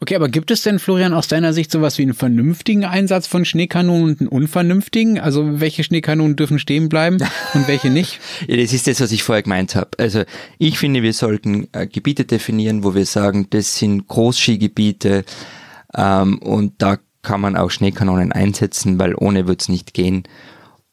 Okay, 0.00 0.16
aber 0.16 0.28
gibt 0.28 0.50
es 0.50 0.60
denn, 0.60 0.78
Florian, 0.78 1.14
aus 1.14 1.28
deiner 1.28 1.54
Sicht 1.54 1.70
sowas 1.70 1.96
wie 1.96 2.02
einen 2.02 2.12
vernünftigen 2.12 2.84
Einsatz 2.84 3.26
von 3.26 3.46
Schneekanonen 3.46 4.04
und 4.04 4.20
einen 4.20 4.28
unvernünftigen? 4.28 5.18
Also 5.18 5.60
welche 5.60 5.82
Schneekanonen 5.82 6.36
dürfen 6.36 6.58
stehen 6.58 6.90
bleiben 6.90 7.16
und 7.54 7.68
welche 7.68 7.88
nicht? 7.88 8.20
ja, 8.46 8.56
das 8.56 8.72
ist 8.72 8.86
das, 8.86 9.00
was 9.00 9.12
ich 9.12 9.22
vorher 9.22 9.42
gemeint 9.42 9.74
habe. 9.76 9.92
Also 9.98 10.24
ich 10.58 10.78
finde, 10.78 11.02
wir 11.02 11.14
sollten 11.14 11.68
äh, 11.72 11.86
Gebiete 11.86 12.26
definieren, 12.26 12.84
wo 12.84 12.94
wir 12.94 13.06
sagen, 13.06 13.46
das 13.48 13.78
sind 13.78 14.06
Großskigebiete 14.08 15.24
ähm, 15.96 16.38
und 16.38 16.74
da 16.82 16.98
kann 17.22 17.40
man 17.40 17.56
auch 17.56 17.70
Schneekanonen 17.70 18.30
einsetzen, 18.30 18.98
weil 18.98 19.14
ohne 19.14 19.46
wird's 19.46 19.70
nicht 19.70 19.94
gehen. 19.94 20.24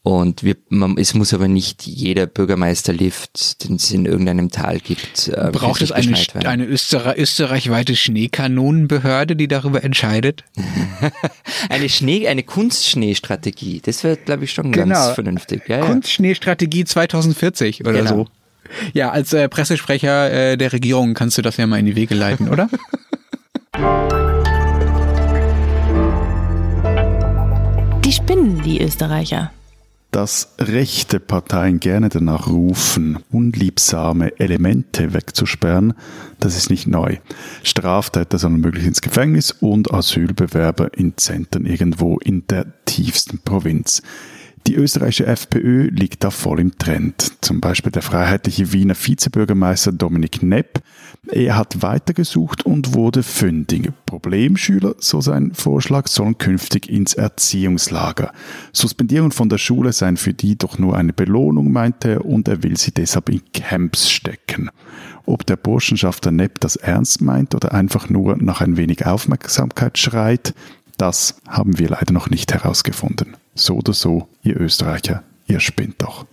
Und 0.04 0.42
wir, 0.42 0.56
man, 0.70 0.98
es 0.98 1.14
muss 1.14 1.32
aber 1.32 1.48
nicht 1.48 1.86
jeder 1.86 2.26
Bürgermeisterlift, 2.26 3.64
den 3.64 3.76
es 3.76 3.92
in 3.92 4.08
irgendeinem 4.08 4.50
Tal 4.50 4.80
gibt. 4.80 5.28
Äh, 5.28 5.52
Braucht 5.52 5.84
es 5.84 5.92
eine, 5.92 6.16
eine 6.44 6.66
Österreich, 6.66 7.20
österreichweite 7.20 7.96
Schneekanonenbehörde, 7.96 9.36
die 9.36 9.48
darüber 9.48 9.84
entscheidet? 9.84 10.44
eine 11.70 11.88
Schnee, 11.88 12.28
eine 12.28 12.42
Kunstschneestrategie. 12.42 13.82
Das 13.86 14.04
wäre, 14.04 14.18
glaube 14.18 14.46
ich, 14.46 14.54
schon 14.54 14.72
genau. 14.72 14.96
ganz 14.96 15.14
vernünftig. 15.14 15.62
Ja, 15.68 15.86
Kunstschneestrategie 15.86 16.84
2040 16.84 17.82
oder 17.82 17.94
genau. 17.94 18.10
so. 18.10 18.28
Ja, 18.94 19.12
als 19.12 19.34
äh, 19.34 19.50
Pressesprecher 19.50 20.32
äh, 20.32 20.58
der 20.58 20.74
Regierung 20.74 21.14
kannst 21.14 21.38
du 21.38 21.44
das 21.44 21.58
ja 21.58 21.68
mal 21.68 21.78
in 21.78 21.86
die 21.86 21.96
Wege 21.96 22.16
leiten, 22.16 22.50
oder? 22.50 22.70
Die 28.04 28.12
spinnen, 28.12 28.62
die 28.64 28.82
Österreicher 28.82 29.52
dass 30.12 30.56
rechte 30.60 31.20
Parteien 31.20 31.80
gerne 31.80 32.10
danach 32.10 32.48
rufen, 32.48 33.20
unliebsame 33.32 34.40
Elemente 34.40 35.14
wegzusperren, 35.14 35.94
das 36.40 36.58
ist 36.58 36.70
nicht 36.70 36.86
neu. 36.86 37.18
Straftäter 37.64 38.38
sollen 38.38 38.60
möglich 38.60 38.86
ins 38.86 39.02
Gefängnis 39.02 39.52
und 39.52 39.94
Asylbewerber 39.94 40.98
in 40.98 41.18
Zentren 41.18 41.66
irgendwo 41.66 42.18
in 42.18 42.46
der 42.48 42.66
tiefsten 42.86 43.40
Provinz. 43.40 44.02
Die 44.68 44.76
österreichische 44.76 45.26
FPÖ 45.26 45.90
liegt 45.90 46.24
da 46.24 46.30
voll 46.30 46.60
im 46.60 46.78
Trend. 46.78 47.34
Zum 47.42 47.62
Beispiel 47.62 47.92
der 47.92 48.04
freiheitliche 48.04 48.72
Wiener 48.74 48.96
Vizebürgermeister 48.96 49.92
Dominik 49.92 50.44
Nepp. 50.44 50.82
Er 51.28 51.58
hat 51.58 51.82
weitergesucht 51.82 52.66
und 52.66 52.94
wurde 52.94 53.24
fündig. 53.24 53.92
Problemschüler, 54.06 54.96
so 55.00 55.20
sein 55.20 55.54
Vorschlag, 55.54 56.08
sollen 56.08 56.38
künftig 56.38 56.90
ins 56.90 57.16
Erziehungslager. 57.16 58.32
Suspendierung 58.72 59.32
von 59.32 59.50
der 59.50 59.58
Schule 59.58 59.94
seien 59.94 60.18
für 60.18 60.34
die 60.34 60.58
doch 60.58 60.78
nur 60.78 60.96
eine 60.96 61.14
Belohnung, 61.14 61.72
meinte 61.72 62.10
er, 62.10 62.26
und 62.26 62.48
er 62.48 62.62
will 62.62 62.78
sie 62.78 62.92
deshalb 62.92 63.30
in 63.30 63.42
Camps 63.54 64.12
stecken. 64.12 64.70
Ob 65.26 65.46
der 65.46 65.56
Burschenschafter 65.56 66.32
Nepp 66.32 66.60
das 66.60 66.76
ernst 66.76 67.22
meint 67.22 67.56
oder 67.56 67.74
einfach 67.74 68.10
nur 68.10 68.38
nach 68.38 68.62
ein 68.62 68.78
wenig 68.78 69.06
Aufmerksamkeit 69.06 69.98
schreit, 69.98 70.54
das 70.98 71.42
haben 71.48 71.80
wir 71.80 71.90
leider 71.90 72.14
noch 72.14 72.30
nicht 72.30 72.54
herausgefunden. 72.54 73.38
So 73.54 73.76
oder 73.76 73.94
so, 73.94 74.28
ihr 74.44 74.60
Österreicher, 74.60 75.24
ihr 75.46 75.60
spinnt 75.60 76.02
doch. 76.02 76.26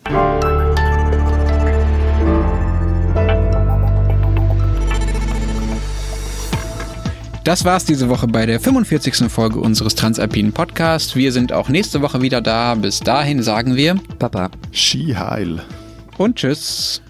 Das 7.44 7.64
war's 7.64 7.86
diese 7.86 8.10
Woche 8.10 8.26
bei 8.26 8.44
der 8.44 8.60
45. 8.60 9.30
Folge 9.30 9.58
unseres 9.58 9.94
Transalpinen 9.94 10.52
Podcasts. 10.52 11.16
Wir 11.16 11.32
sind 11.32 11.50
auch 11.50 11.70
nächste 11.70 12.02
Woche 12.02 12.20
wieder 12.20 12.42
da. 12.42 12.74
Bis 12.74 13.00
dahin 13.00 13.42
sagen 13.42 13.74
wir 13.74 13.96
Papa. 14.18 14.50
Ski 14.70 15.14
heil. 15.14 15.62
Und 16.18 16.36
tschüss. 16.36 17.00